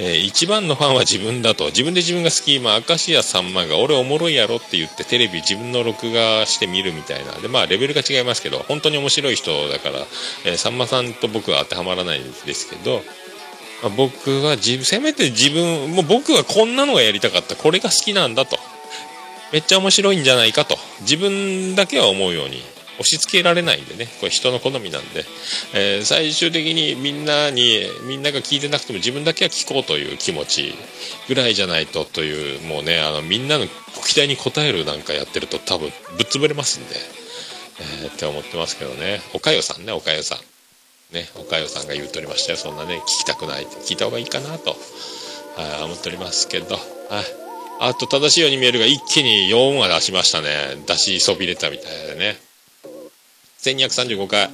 [0.00, 1.66] えー一番のファンは自分だと。
[1.66, 7.32] 自分で自分が好き、まあ、明石家さんまが俺おもろいやろって言ってテレビ自分の録画して見るみたいな。
[7.32, 9.98] でまあレベルが違いますけど本当に面白い人だから、
[10.44, 13.02] えーさんまさんと僕は当てはまらないんですけど、
[13.82, 17.56] まあ僕は自分せめて自分もう僕はこんなのがやりたかった。
[17.56, 18.58] これが好きなんだと。
[19.50, 20.76] めっちゃ面白いんじゃないかと。
[21.00, 22.62] 自分だけは思うように。
[22.98, 24.06] 押し付けられないんでね。
[24.20, 25.24] これ人の好みなんで、
[25.74, 30.74] えー最終的にみんなにみんなが聞いてなくても自分だけは聞こうという気持ち
[31.28, 36.96] ぐらいじゃないとというもうねあのみんなの期待に応えるなんかやってると多分ぶっ潰れますんで、
[38.02, 39.20] えーって思ってますけどね。
[39.34, 40.38] おかよさんねおかよさん。
[41.14, 42.58] ねおかよさんが言うとりましたよ。
[42.58, 44.70] そんなね聞きたくないって聞いた方がいいかなと。
[45.56, 46.74] はい思っておりますけど。
[46.74, 46.84] はい。
[47.80, 50.82] あと正しいように見えるが一気に4話出しましたね。
[50.86, 52.47] 出しそびれたみたいでね。
[53.60, 54.50] 1235回。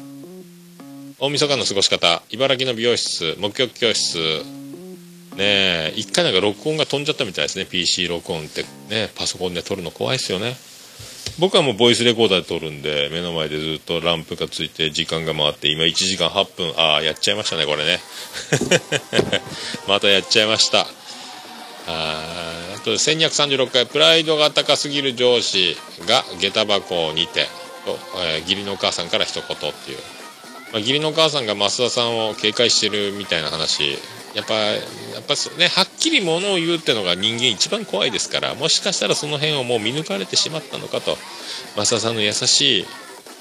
[1.19, 2.23] 大晦日の過ごし方。
[2.31, 3.37] 茨城の美容室。
[3.39, 4.17] 目標教室。
[5.37, 5.93] ねえ。
[5.95, 7.67] 一回なんか録音が飛んじゃったみたいですね。
[7.67, 8.63] PC 録音って。
[8.89, 10.57] ねパソコンで撮るの怖いですよね。
[11.39, 16.73] 僕はもうボイスレコーダーで撮るんで目の前でずっとランプがついて時間が回って今1時間8分。
[16.79, 18.01] ああやっちゃいましたねこれね。
[19.87, 20.81] またやっちゃいました。
[20.81, 20.87] あ
[22.77, 23.85] あと1236回。
[23.85, 25.77] プライドが高すぎる上司
[26.07, 27.49] が下駄箱にて、
[27.91, 29.99] えー義理のお母さんから一言っていう、
[30.73, 33.99] まあ、義理のお母さんが増田さんを警戒してるみたいな話。
[34.35, 34.81] やっぱや
[35.21, 41.17] っぱねはっきりものを言うってのが人間一番怖いですからもしかしたらその辺をもう見抜かれてしまったのかと。
[41.77, 42.87] 増田さんの優しい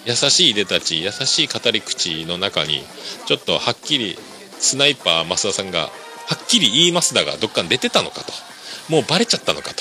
[0.06, 2.84] 優しいいでたち優しい語り口の中に
[3.26, 4.18] ちょっとはっきり
[4.60, 5.90] スナイパー増田さんがは
[6.36, 8.32] っきり言いますだがどっかに出てたのかと。
[8.90, 9.72] もうバレちゃったのか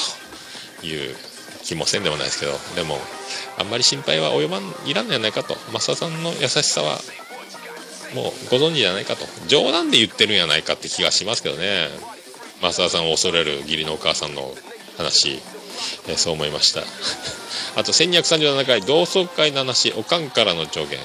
[0.81, 1.17] という
[1.73, 2.99] 気もせんでもないですけどでも
[3.59, 5.55] あんまり心配は及ばんいらんのじゃないかと。
[5.73, 6.99] 増田さんの優しさは
[8.15, 9.25] もうご存知じゃないかと。
[9.49, 11.89] 冗談で言ってるんやないかって気がしますけどね。
[12.61, 14.55] 増田さんを恐れる義理のお母さんの
[14.99, 15.41] 話、
[16.09, 16.83] えそう思いました。
[17.77, 20.99] あと1237回同窓会の話おかんからの助言。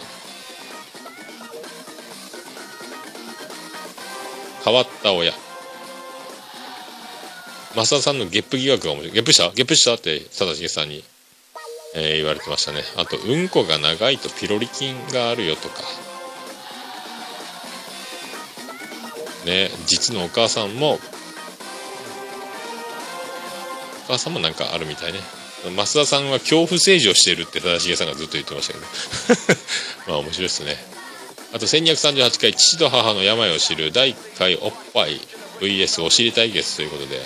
[4.65, 5.33] 変わった親。
[7.77, 9.13] 増田さんのゲップ疑惑が面白い。
[9.13, 9.51] ゲップした？
[9.51, 9.93] ゲップした？
[9.93, 11.03] って、正成さんに、
[11.93, 12.81] えー、言われてましたね。
[12.95, 15.83] あと、うんこが長いとピロリ菌があるよとか。
[19.45, 20.99] ね、実のお母さんも、お
[24.07, 25.19] 母さんもなんかあるみたいね。
[25.63, 28.85] 増田さんは恐怖政治をしているって正成さんがずっと言ってましたけど。
[30.09, 30.83] まあ面白いですね。
[31.53, 35.21] あと1238回、父と母の病を知る第1回おっぱい
[35.59, 37.21] VS お尻対決ということで、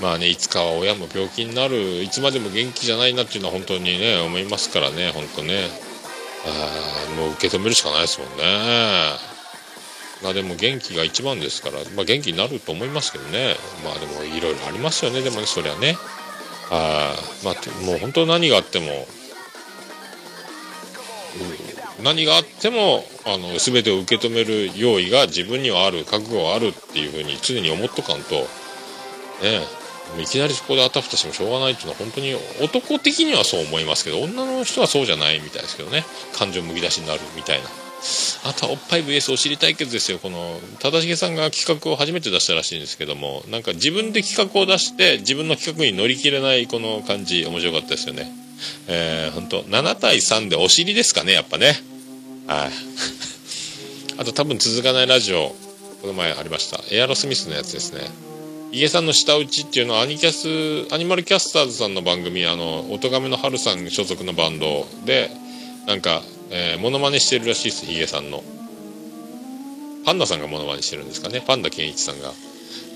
[0.00, 5.68] まあねいつかは親も病気になるいつまでも元気じゃないなっていうのは本当にね思いますからね本当ね。
[6.46, 8.44] あもう受け止めるしかないですもんね。
[10.22, 13.56] まあでも元気が一番ですから、まあ、元気になると思いますけどね。
[13.84, 15.96] まあでもいろいろありますよねでもねそりゃね。
[16.70, 17.14] あ
[17.44, 19.06] まあもう本当何があっても
[22.02, 28.36] 何があってもあの全てを受け止める用意が自分にはある覚悟はあるっていうふうに常に思っとかんと
[29.42, 29.83] ね。
[30.22, 36.04] いきなりそこであたふたしてもしょうがないっていうのは本当に男的にはそう思いますけど女の人はそうじゃないみたいですけどね。
[36.36, 37.68] 感情むき出しになるみたいな。
[38.44, 40.18] あとはおっぱい VS お尻対決ですよ。
[40.18, 48.30] この忠重さんが企画を初めて出したらしいんですけどもなんか自分で企画を出して自分の企画に乗り切れないこの感じ面白かったですよね。
[48.88, 51.74] えー、本当7対3でお尻ですかねやっぱね。
[52.46, 52.70] はい。
[54.18, 55.56] あと多分続かないラジオ
[56.02, 56.82] この前ありました。
[56.90, 58.33] エアロスミスのやつですね。
[58.74, 65.30] ヒゲさんの舌打ちっていうのはアニキャスアニマルキャスターズさんの番組あの音亀の春さん所属のバンドで
[65.86, 68.42] なんか、えー、モノマネしてるらしいですヒゲさんの。
[70.04, 71.40] パンダさんがモノマネしてるんですかね？
[71.40, 72.32] パンダケンイチさんが。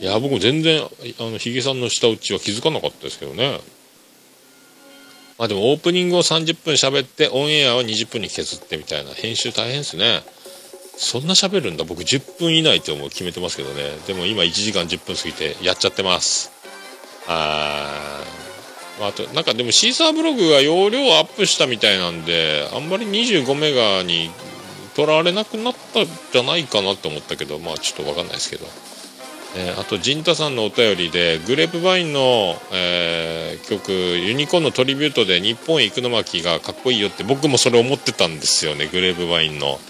[0.01, 0.89] いや僕全然あ
[1.21, 3.61] のヒゲさんの舌打ちは気づかなかったですけどね。
[5.39, 9.13] まあでもオープニングを30分喋ってオンエアを20分に削ってみたいな。
[9.13, 10.25] 編集大変ですね。
[10.99, 11.85] そんな喋るんだ。
[11.85, 13.09] 僕10分以内って思う。
[13.09, 13.85] 決めてますけどね。
[14.09, 16.51] でも今1時間10分過ぎてやっちゃってます。
[17.29, 24.31] あー、まあ、あとなんかでもシーサーブログが容量アップしたみたいなんであんまり25メガに
[24.97, 28.67] 取らわれなくなったんじゃないかなと思ったけどまあちょっと分かんないですけど。
[29.57, 38.89] えーあと陣太さんのお便りでグレープバインの、えー曲「ユニコーンのトリビュート」で「日本へ行くの巻」がかっこいいよって僕もそれ思ってたんですよね。
[38.89, 39.81] グレープバインの。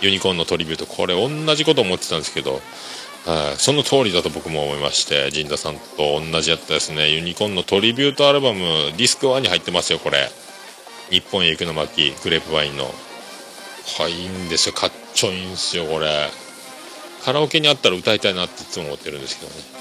[0.00, 2.60] ユニコーンのトリビュートこれ同じこと思ってたんですけど、
[3.26, 3.56] はい。
[3.58, 7.10] その通りだと僕も思いまして陣太さんと同じやったですね。
[7.10, 10.30] ユニコーンのトリビュートアルバムディスク1に入ってますよこれ。
[11.10, 12.84] 日本へ行くの巻グレープバインの。
[12.84, 14.74] はいいいんですよ。
[14.74, 16.28] かっちょいいんですよこれ。
[17.24, 19.76] カラオケにあったら歌いたいなっていつも思ってるんですけどね。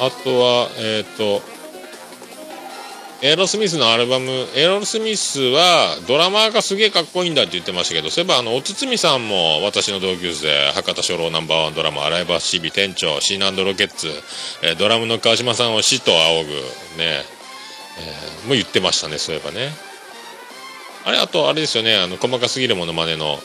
[0.00, 1.40] あとはえっ、と
[3.22, 14.08] エアロスミスのアルバムエアロスミスはドラマーがすげえかっこいいんだって言ってましたけどそういえばあのおつつみさんも私の同級生博多初老ナンバーワンドラマ「洗い場シビ店長シーナンドロケッツ」
[14.62, 16.64] えードラムの川島さんを死と仰ぐね、
[16.98, 19.72] えーも言ってましたねそういえばね。
[21.06, 23.40] あれあとあれですよねあの細かすぎるものまねの、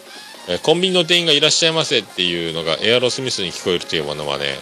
[0.50, 4.60] えーコンビニの店員がいらっしゃいませっていうのがエアロスミスに聞こえるというものまね。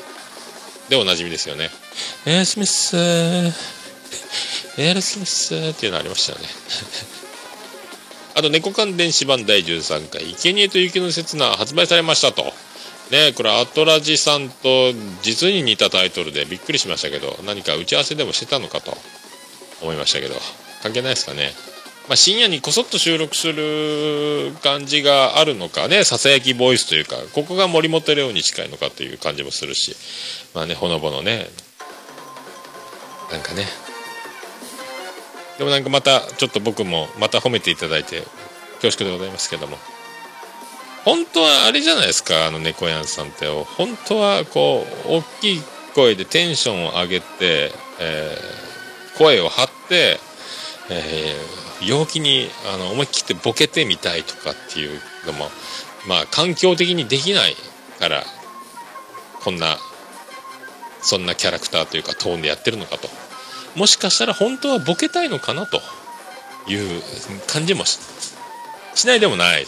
[0.89, 1.71] でおなじみですよね。
[2.27, 2.95] エアロスミス
[4.77, 6.47] エアロスミスっていうのありましたよね。
[8.35, 12.53] あと猫缶電子版第13回「生贄と雪の刹那」発売されましたと。
[13.09, 14.93] ねこれアトラジさんと
[15.23, 18.97] 実に似たタイトルでびっくりしましたけど何か打ち合わせでもしてたのかと。
[19.81, 20.35] 思いましたけど。
[20.81, 21.53] 関係ないですかね。
[22.07, 26.03] まあ、深夜にこそっと収録する感じがあるのかね。
[26.03, 29.95] ささやきボイスというかここが森本レオに近いのかという感じもするし。
[30.53, 31.49] まあねほのぼのね。
[33.31, 33.67] なんかね。
[35.57, 38.23] でもなんかまたちょっと僕もまた褒めていただいて
[38.81, 39.77] 恐縮でございますけども。
[41.03, 43.47] 本当はあれじゃないですかあの猫やんさんって。
[43.47, 45.61] 本当はこう大きい
[45.95, 50.19] 声でテンションを上げて、えー声を張って、
[50.91, 55.45] えー陽気にあの思い切ってボケてみたいとかっていうのも
[56.07, 57.55] まあ環境的にできない
[57.99, 58.23] から
[59.43, 59.77] こんな
[61.01, 63.07] そんなキャラクターというかトーンでやってるのかと。
[63.77, 65.81] もしかしたら本当はボケたいのかなと
[66.67, 67.01] いう
[67.47, 67.99] 感じもし
[68.95, 69.65] しないでもない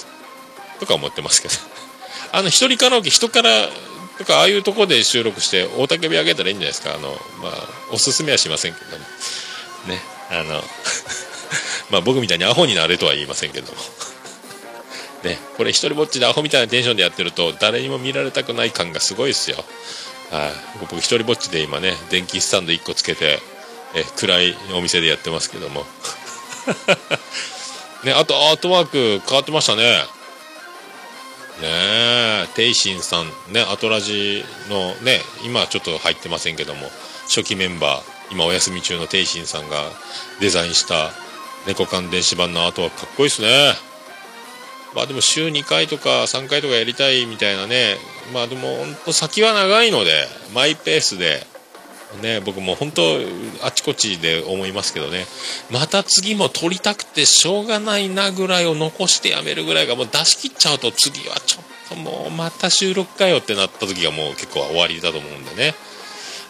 [0.80, 1.54] とか思ってますけど。
[2.34, 3.70] あの一人カラオケ人から
[4.18, 6.96] とかああいうとこで収録して大たけび上げたらいいんじゃないですか。
[6.96, 7.10] あの
[7.42, 7.54] まあ
[7.92, 9.06] おすすめはしませんけども
[9.88, 10.02] ね。
[10.32, 10.64] あの
[11.92, 13.78] まあ僕みたいにアホになれとは言いませんけども。
[15.24, 19.64] ねこれ一人ぼっちでアホみたいなテンションでやってると誰にも見られたくない感がすごいですよ。
[20.32, 20.52] はい。
[20.80, 23.40] 僕一人ぼっちで今ね電気スタンド1個つけて
[23.96, 25.86] え暗いお店でやってますけども。
[28.04, 30.06] ねあとアートワーク変わってましたね。
[31.62, 33.32] ねえテイシンさん。
[33.50, 36.92] ねアトラジのね今ちょっと入ってませんけども。
[37.30, 39.92] 初期メンバー今お休み中のテイシンさんが
[40.40, 41.14] デザインした
[41.68, 43.76] 猫缶電子版のアートワークかっこいいですね。
[44.96, 47.98] まあでも週2回とか3回とかやりたいみたいなね。
[48.34, 51.46] まあでも本当先は長いのでマイペースで
[52.22, 53.02] ね僕も本当
[53.64, 55.26] あちこちで思いますけどね。
[55.72, 65.76] また次も撮りたくてしょうがないなぐらいを残してやめるぐらいがもう出し切っちゃうと次はちょっともうまた収録かよってなった時がもう結構終わりだと思うんでね。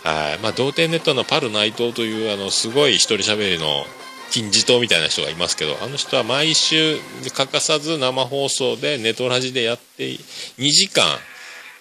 [0.03, 0.39] はい。
[0.39, 3.85] まあ童貞ネットのパル内藤というあのすごい一人喋りの
[4.31, 6.97] 金字塔みたいな人がいますけどあの人は毎週
[7.35, 11.03] 欠かさず生放送でネトラジでやって2時間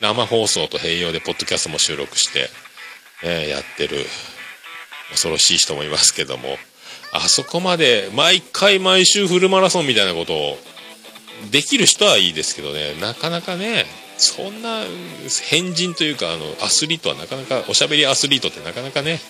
[0.01, 2.49] 生放送と併用でポッドキャストも収録して、
[3.23, 4.05] えやってる
[5.11, 6.57] 恐ろしい人もいますけども
[7.13, 10.59] あそこまで毎回毎週フルマラソンみたいなことを
[11.51, 12.95] できる人はいいですけどね。
[13.01, 13.87] なかなかね
[14.19, 14.83] そんな
[15.49, 19.21] 変人というかあのアスリートはなかなかおしゃべりアスリートってなかなかね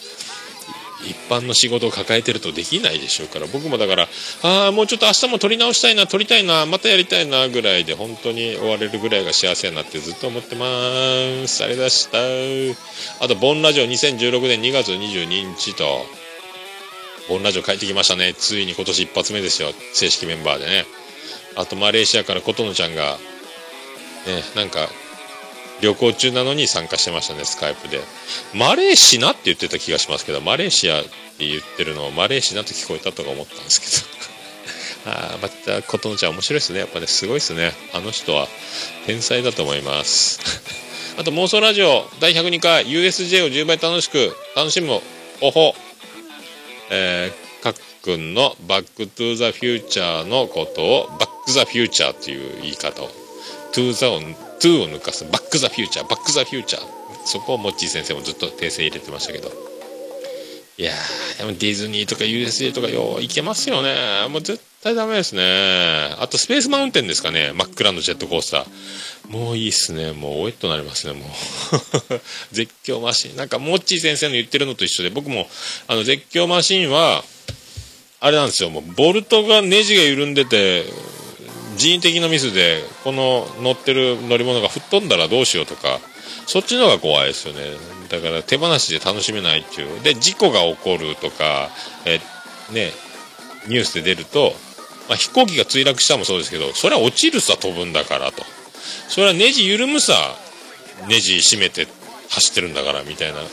[1.04, 4.08] 一般の仕事を抱えてるとできないでしょうから僕もだから
[4.42, 10.66] ああもうちょっと明日も撮り直したいな撮りたいなまたやりたいなぐらいで本当に終われるぐらいが幸せになってずっと思ってま
[11.46, 11.62] す。
[11.62, 12.78] ありがとうございまし
[13.18, 13.24] た。
[13.24, 16.04] あとボンラジオ2016年2月22日と
[17.28, 18.34] ボンラジオ帰ってきましたね。
[18.34, 19.68] ついに今年一発目ですよ。
[19.92, 20.86] 正式メンバーでね。
[21.56, 23.18] あとマレーシアから琴乃ちゃんが
[24.26, 24.88] ねなんか
[25.80, 28.00] 旅行中なのに参加してましたねスカイプで。
[28.54, 31.10] マレーシナって言ってた気がしますけどマレーシアって
[31.46, 34.18] 言ってるのをマレーシナと聞こえたとか思ったんですけど。
[35.10, 36.80] ああまた琴乃ちゃん面白いですね。
[36.80, 37.72] やっぱねすごいですね。
[37.92, 38.48] あの人は
[39.06, 40.40] 天才だと思います。
[41.16, 45.00] あと妄想ラジオ第102回 USJ を10倍楽しく楽しむ
[45.40, 45.74] 方法
[46.90, 53.10] えー、かっくんのバックトゥーザフューチャーのことをバックザフューチャーという言い方を。
[53.72, 54.20] トゥーザを
[54.60, 55.24] トゥーを抜かす。
[55.24, 56.82] バックザフューチャーバックザフューチャー
[57.24, 59.50] そこをモッチー先生もずっと訂正入れてましたけど。
[60.78, 63.96] いやーでもディズニーとか USJ とかよう行けますよね。
[64.30, 66.14] もう絶対ダメですね。
[66.20, 67.52] あとスペースマウンテンですかね。
[67.52, 68.66] 真っ暗のジェットコースター。
[69.28, 70.12] もういいっすね。
[70.12, 71.14] もうおえっとなりますね。
[71.14, 72.20] もう。
[72.54, 73.36] 絶叫マシン。
[73.36, 75.10] なんかモッチー先生の言ってるのと一緒で。
[75.10, 75.50] 僕も
[75.88, 77.24] あの絶叫マシンは
[78.20, 78.70] あれなんですよ。
[78.70, 80.84] もうボルトがネジが緩んでて
[81.78, 86.00] 人為的なミスでこの乗ってる乗り物が吹っ飛んだらどうしようとか
[86.46, 87.60] そっちの方が怖いですよね。
[88.10, 90.02] だから手放しで楽しめないっていう。
[90.02, 91.70] で事故が起こるとか
[92.04, 92.20] え
[92.72, 92.90] ね
[93.68, 94.52] ニュースで出ると、
[95.08, 98.42] まあ、飛行機が墜落したもそうですけどそれは落ちるさ飛ぶんだからと。
[99.08, 100.14] それはネジ緩むさ
[101.08, 101.86] ネジ締めて
[102.30, 103.38] 走ってるんだからみたいな。
[103.38, 103.44] な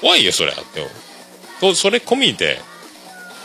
[0.00, 2.60] 怖いよそれあってそれ込みで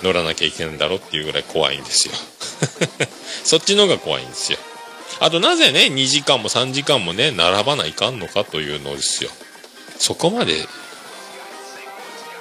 [0.04, 2.14] 乗らなきゃいけないんだろっていうぐらい怖いんですよ。
[3.44, 4.60] そっちの方が怖いんですよ。
[5.20, 9.30] あとなぜね2時間も3時間もね並ばないかんのかというのですよ。
[9.98, 10.66] そこまで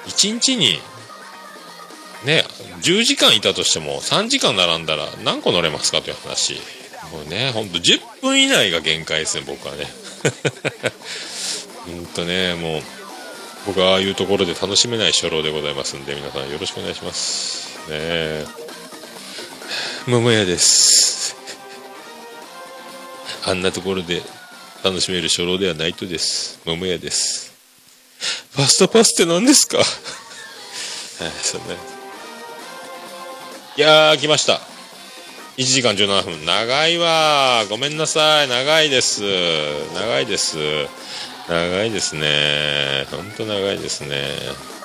[0.07, 0.79] 1日に
[2.25, 2.43] ね
[2.81, 6.55] 10時間いたとしても3時間並んだら何個乗れますかという話。
[7.11, 9.85] もうねほんと10分以内が限界ですね僕はね。
[11.85, 12.81] ほんとねもう
[13.65, 17.77] 僕はああいうところで楽しめない初老でございますんで皆さんよろしくお願いします。
[17.89, 18.45] ねえ。
[20.07, 21.35] 桃屋です。
[23.45, 24.21] あんなところで
[24.83, 26.59] 楽しめる初老ではないとです。
[26.65, 27.51] 桃屋です。
[28.53, 29.77] ファストパスって何ですか？
[29.77, 29.87] はい
[31.43, 31.77] そうね。
[33.77, 34.59] いやー来ました。
[35.57, 36.45] 1時間17分。
[36.45, 38.47] 長いわごめんなさい。
[38.47, 39.21] 長いです。
[39.93, 40.57] 長いです。
[41.47, 43.05] 長いですね。
[43.11, 44.80] ほんと長いですね。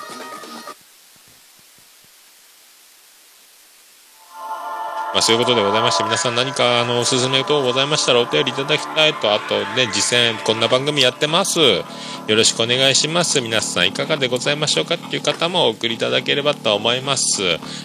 [5.12, 11.58] まあ、そういうことでございまして皆さん何かあのおすすめ等ございましたらお便りいただきたいとあとね実践こんな番組やってます。
[11.60, 13.40] よろしくお願いします。
[13.40, 17.42] 皆さんいかがでございましょうかっていう方もお送りいただければと思います、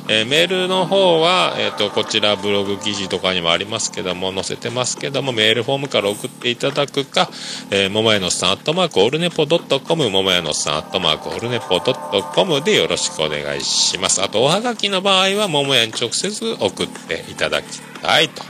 [0.10, 7.30] えーメールの方は、えー、とこちらブログ記事とかにもありますけども載せてますけどもメールフォームから送っていただくか、
[7.70, 14.22] えー、ももやのさんアットマークオルネポドットコムももやのさんアットマークオルネポドットコムでよろしくお願いします。
[14.22, 18.44] あとおはがきの場合はももやに直接送ってていただきたいと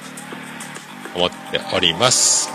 [1.15, 1.35] 思って
[1.73, 2.49] おります。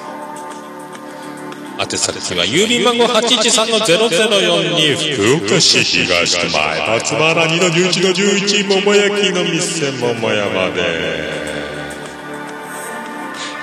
[1.79, 10.81] 宛先は郵便番号813-0042福岡市東区前松原2の11の11桃焼きの店桃山で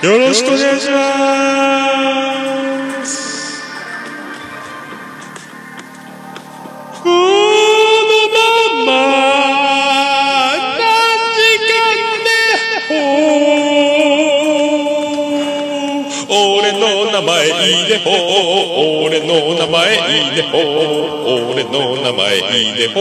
[0.02, 1.83] よろしくお願いします。
[17.24, 20.58] 前いいでほ俺の名前いいでほ
[21.52, 23.00] 俺の名前いいでほ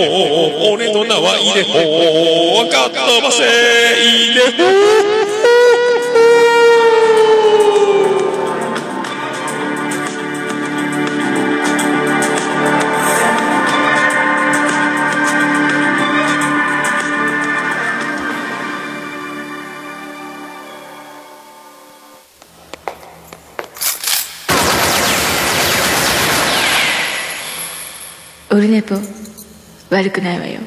[0.73, 5.32] 俺の名はいいでほかっ飛ばせいいでほ
[29.93, 30.59] 悪くないわよ。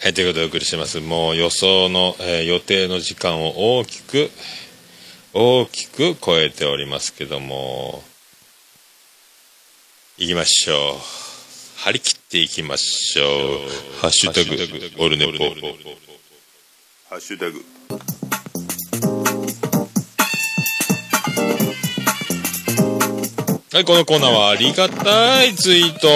[0.00, 0.98] はいということでお送りします。
[1.00, 4.30] もう予想の、えー、予定の時間を大きく
[5.32, 8.02] 大きく超えておりますけども
[10.18, 10.96] いきましょう。
[11.84, 13.68] 張り切っていきましょう
[14.02, 15.02] 「ハッシュタグ。
[15.02, 15.32] オルネポ」
[17.08, 17.64] ハッシュタグ。
[23.72, 26.06] はい、このコーナーはありがたいツイート、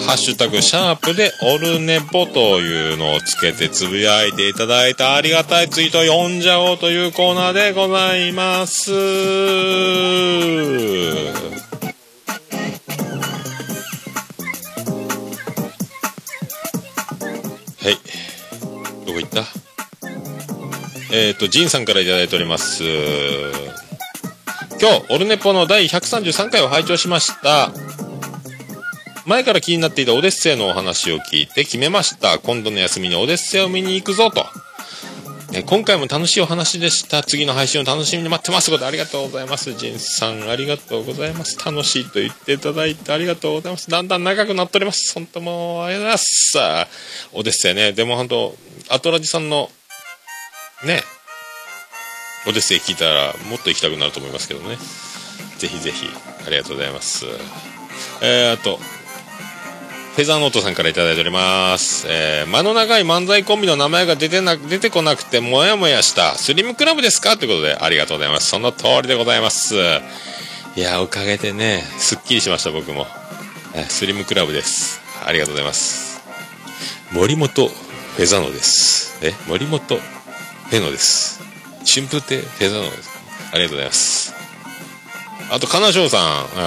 [0.00, 8.92] ハッシュタグ、シャープで、オルネポというのをつけてつぶやいていただいたありがたいツイートを読んじゃおうというコーナーでございます。
[8.92, 8.98] は
[17.88, 17.94] い。
[19.06, 19.44] どこ行った？
[21.12, 22.82] えっ、ー、と、ジンさんからいただいております。
[24.78, 27.72] 今日、オルネポの第133回を拝聴しました。
[29.24, 32.38] 前から気になっていたオデッセイのお話を聞いて決めました。
[32.38, 34.44] 今度の休みにオデッセイを見に行くぞと。
[35.54, 37.22] え今回も楽しいお話でした。
[37.22, 38.70] 次の配信を楽しみに待ってます。
[38.70, 39.72] ことありがとうございます。
[39.72, 41.58] ジンさん、ありがとうございます。
[41.64, 43.90] 楽しいと言っていただいてありがとうございます。
[43.90, 45.14] だんだん長くなっております。
[45.14, 46.52] 本当もう、ありがとうございます。
[46.52, 46.88] さあ、
[47.32, 47.92] オデッセイね。
[47.92, 48.56] でも本当、
[48.90, 49.70] アトラジさんの、
[50.84, 51.02] ね、
[52.46, 54.76] オデッセイ聞いたらもっと行きたくなると思いますけどね
[55.58, 56.06] ぜひぜひ
[56.46, 57.26] ありがとうございます
[58.22, 58.78] えー、あと
[60.16, 62.06] フェザーノートさんから頂いております。
[62.08, 67.36] えー、間の長い漫才コンビの名前が出てな、出てこなくてもやもやした、スリムクラブですか？
[67.36, 68.48] ということで、ありがとうございます。
[68.48, 69.74] その通りでございます。
[70.74, 73.06] いや、おかげでね、すっきりしました、僕も。
[73.74, 75.02] えー、スリムクラブです。
[75.22, 76.22] ありがとうございます。
[77.12, 79.18] 森本フェザノです。
[79.22, 81.42] え、森本フェノです。
[81.86, 83.18] 新風亭手座のですか？
[83.52, 84.34] ありがとうございます。
[85.48, 86.20] あと、かなしさん、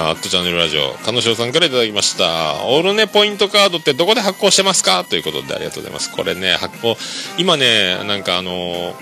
[0.08, 2.64] アットチャンネルラジオ、かなしさんから頂きました。
[2.64, 5.04] オールネポイントカードってどこで発行してますか？
[5.04, 6.10] ということでありがとうございます。
[6.10, 6.96] これね、発行、
[7.36, 8.94] 今ね、なんかあの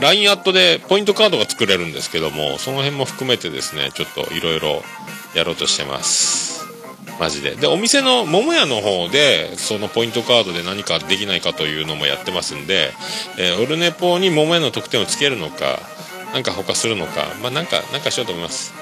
[0.00, 4.82] LINE アットでポイントカードが作れるんですけども、その辺も含めてですね、ちょっといろいろ
[5.36, 6.53] やろうとしてます。
[7.18, 7.54] マジで。
[7.54, 12.90] でお店の桃屋の方でそのポイントカードで何かできないかというのもやってますんで、
[13.38, 15.78] えー、オルネポに桃屋の特典をつけるのか
[16.32, 18.74] なんか他するのかまあなんかなんかしようと思います。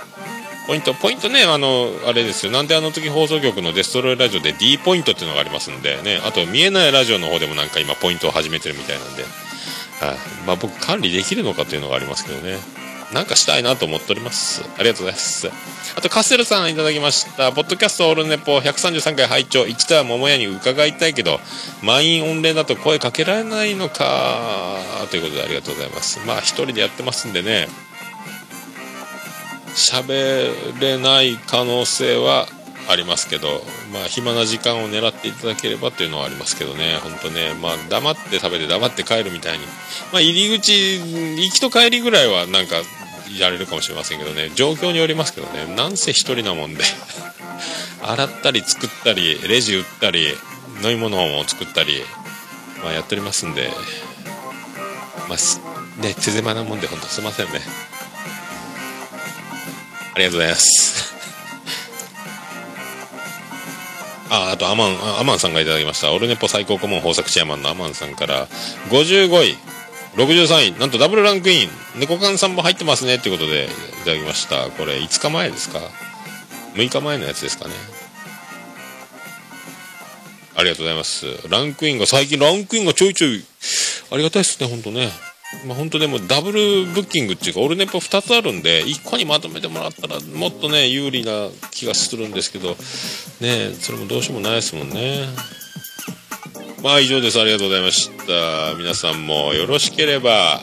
[0.66, 2.52] ポイントポイントねあのあれですよ。
[2.52, 6.20] なんであの時放送局のデストロイラジオで D ポイントっていうのがありますんでね。
[6.24, 9.28] あと見えないラジオの方でもなんか今ポイントを始めてるみたいなんで、は
[10.12, 12.58] あ、まあ僕管理できるのかというのがありますけどね。
[13.12, 14.62] なんかしたいなと思っております。
[14.78, 15.50] ありがとうございます。
[15.94, 17.52] あと、カステルさんいただきました。
[17.52, 21.38] ポッドキャストオールネポ133回拝聴一度は桃屋に伺いたいけど、
[21.82, 24.78] 満員御礼だと声かけられないのか、
[25.10, 26.20] ということでありがとうございます。
[26.26, 27.68] まあ、一人でやってますんでね、
[29.74, 32.46] 喋れない可能性は
[32.88, 39.64] ありますけど、まあ、暇な時間を狙っていただければというのはありますけどね、本当ね、まあ、黙って食べて黙って帰るみたいに、
[40.12, 40.98] まあ、入り口、
[41.36, 42.76] 行きと帰りぐらいはなんか、
[43.38, 46.84] やれるかもしれませんけどね、状況によりますけどね、なんせ1人なもんで。
[48.02, 50.36] 洗ったり作ったり、レジ売ったり、
[50.82, 52.04] 飲み物を作ったり、
[52.82, 53.70] まあ、やっておりますんで、
[55.28, 57.60] まあ、ね、手狭なもんで、本当すいませんね。
[60.14, 61.11] ありがとうございます。
[64.34, 66.10] あ、あとアマン、アマンさんがいただきました。
[66.10, 68.48] オルネポ最高顧問豊作チェアマンのアマンさんから、
[68.88, 69.56] 55位、
[70.16, 73.68] 63位、なんとダブルランクイン、猫缶さんも入ってますねっていうことでい
[74.06, 74.70] ただきました。
[74.70, 75.80] これ、5日前ですか
[76.72, 77.74] ?6 日前のやつですかね。
[80.54, 81.26] ありがとうございます。
[81.50, 83.44] ランクインが、最近ランクインがちょいちょい、
[84.12, 85.10] ありがたいっすね、ほんとね。
[85.66, 92.70] まあ、本当でもダブルブッキングっていうかオルネポ2つあるんで1個にまとめてもらったらもっとね有利な気がするんですけど
[93.40, 95.26] ねそれもどうしようもないですもんね。
[96.82, 97.40] まあ以上です。
[97.40, 98.74] ありがとうございました。
[98.76, 100.60] 皆さんもよろしければ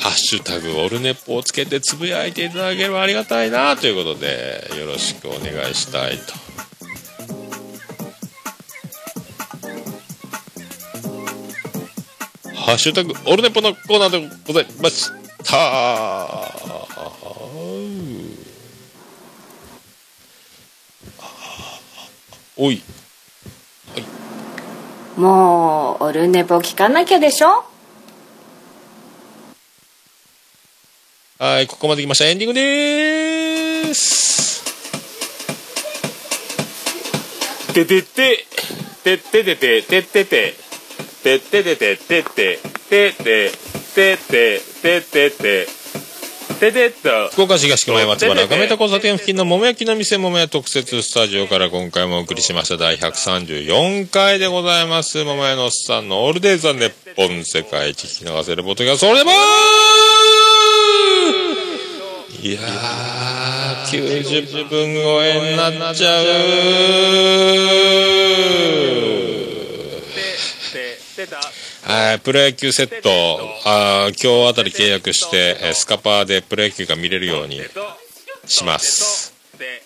[0.00, 6.32] ハッシュタグオルネポをつけてつぶやいていただければありがたいなということでよろしくお願いしたいと
[12.70, 15.10] ハッシュタグオルネポのコーナーでございまし
[15.42, 15.56] た。
[22.56, 22.80] おい。
[23.92, 24.04] はい、
[25.20, 27.64] もう、オルネポ聞かなきゃでしょ？
[31.40, 32.26] はい、ここまで来ました。
[32.26, 34.62] エンディングです。
[37.74, 38.46] ててて
[39.02, 40.69] て、てててて、てててて。
[41.22, 43.52] てっててててててて
[43.94, 44.16] てて
[45.00, 45.66] ててて
[47.32, 55.24] 福岡市東区前松原赤目田交差点付近の桃焼きの店桃屋特設スタジオから今回もお送りしました第134回でございます。
[55.24, 59.30] 桃屋のおっさんのオールデイザンネッ世界一聞き逃せるボトキ、それも
[62.42, 66.22] いやー、90分超えになっちゃ
[69.36, 69.39] う。
[72.22, 73.10] プロ野球セット、
[73.64, 77.60] あー今日あたり契約して、えースカパーでプロ野球が見れるように
[78.46, 79.34] します。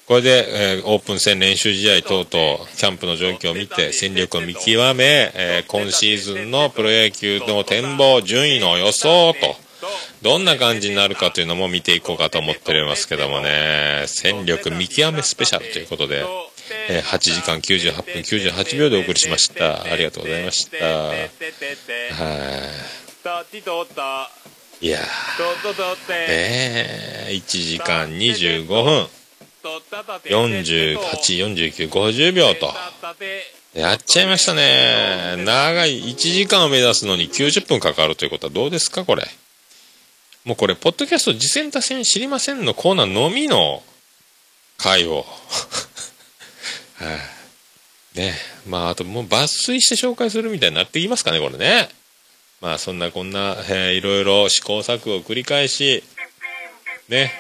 [0.07, 9.57] これで、えーオープン戦練習試合等々、キャンプの状況を見て、戦力を見極め、えー今シーズンのプロ野球の展望、順位の予想と、
[10.23, 16.25] どんな感じになるかというのも見ていこうかと思っておりますけどもね、戦力見極めスペシャルということで、
[16.89, 19.83] えー8時間98分98秒でお送りしました。
[19.83, 20.85] ありがとうございました。
[20.85, 21.31] はい。
[24.81, 24.99] いや
[25.63, 26.29] とととってー、ね
[27.29, 29.07] え、1時間25分、
[29.63, 32.71] とったたて48、49、50秒と、
[33.73, 35.43] やっちゃいましたね。
[35.45, 39.27] 長い1時間を目指すのに90分かかるということはどうですか、これ。
[40.45, 43.83] もうこれ、ポッドキャスト次戦多戦知りませんのコーナーのみの
[44.77, 45.25] 回を。
[47.05, 47.19] はい
[48.17, 48.33] ね
[48.69, 51.89] まあ、あともう抜粋して紹介するみたいになってきますかね、これね。
[52.61, 56.05] まあ、そんなこんな、えーいろいろ試行錯誤を繰り返し、
[57.09, 57.33] ね、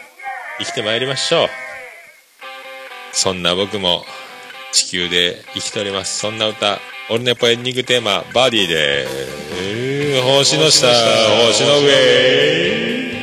[0.59, 1.49] 生きてまいりましょう。
[3.13, 4.05] そんな僕も
[4.73, 6.19] 地球で生きております。
[6.19, 9.07] そんな歌、オルネポエンディングテーマ、バディで、
[9.53, 10.89] えー星の下、
[11.47, 13.14] 星の上。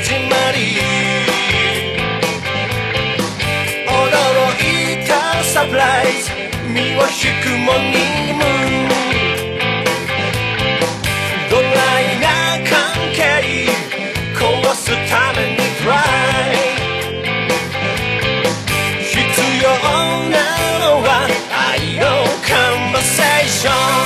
[0.00, 0.78] 始まり
[3.84, 3.90] 驚
[4.62, 5.10] いた
[5.42, 6.30] サプライズ
[6.72, 7.98] 身を引くモーニ
[8.30, 8.46] ングムー
[8.86, 8.88] ン
[11.50, 11.66] ドラ
[12.00, 12.26] イな
[12.64, 12.70] 関
[13.12, 13.18] 係
[14.38, 14.40] 壊
[14.76, 15.94] すためにトラ
[16.46, 16.56] イ
[19.02, 19.10] 必
[19.60, 19.66] 要
[20.30, 20.34] な
[20.78, 21.08] のは
[21.72, 22.02] 愛の
[22.46, 22.50] カ
[22.88, 23.97] ンバセーション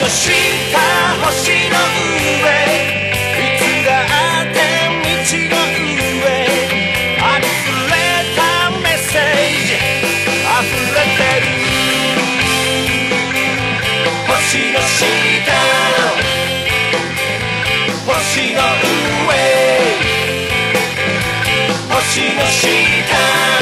[0.00, 0.32] の下
[1.24, 1.76] 星の
[2.42, 2.50] 上
[3.38, 3.90] いつだ
[4.42, 4.56] って
[5.02, 6.26] 道の上
[7.20, 7.46] あふ
[7.90, 7.94] れ
[8.34, 8.40] た
[8.80, 9.22] メッセー
[9.66, 11.46] ジ溢れてる
[14.26, 15.04] 星の下
[18.06, 18.58] 星の
[19.26, 19.30] 上
[21.90, 23.57] 星の下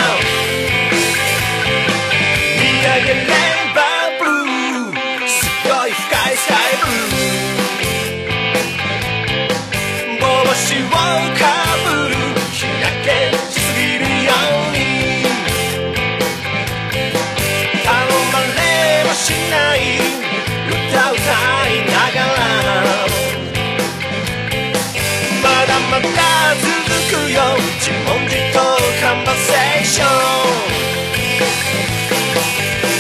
[29.97, 30.09] ション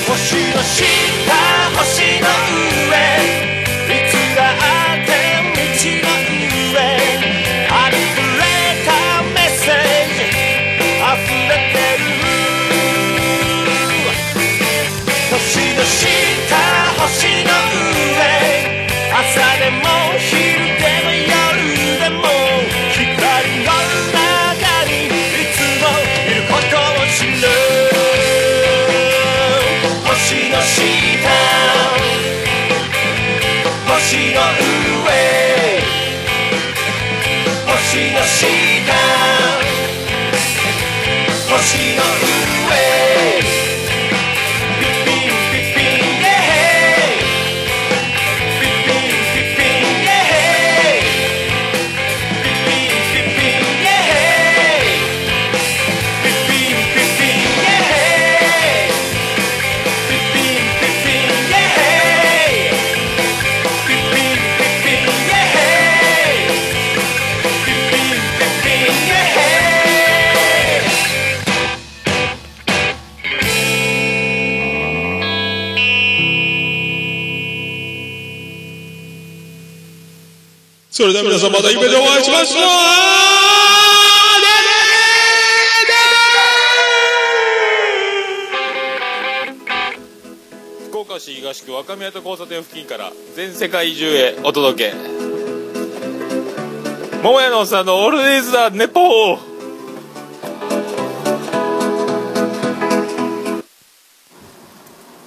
[0.08, 0.16] 星
[0.56, 0.80] の下
[1.76, 1.84] 星
[2.22, 2.26] の
[2.88, 2.96] 上。
[3.86, 5.12] いつだって
[5.52, 5.60] 道
[5.92, 6.08] の
[6.72, 6.80] 上。
[7.68, 8.48] ありふれ
[8.86, 8.88] た
[9.34, 9.76] メッセー
[10.16, 10.24] ジ。
[11.04, 11.20] 溢
[11.50, 12.08] れてる。
[15.32, 15.36] 星
[15.74, 16.15] の下
[41.96, 42.25] 星
[80.96, 82.62] それでは皆さんまた夢でお会いしましょう。
[90.88, 94.94] 福岡市東区若宮と交差点付近から全世界中へお届け。
[97.22, 99.38] 桃屋のおっさんのオールディーズだネポー。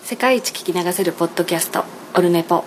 [0.04, 1.84] 世界一聞き流せるポッドキャスト
[2.16, 2.66] オルネポ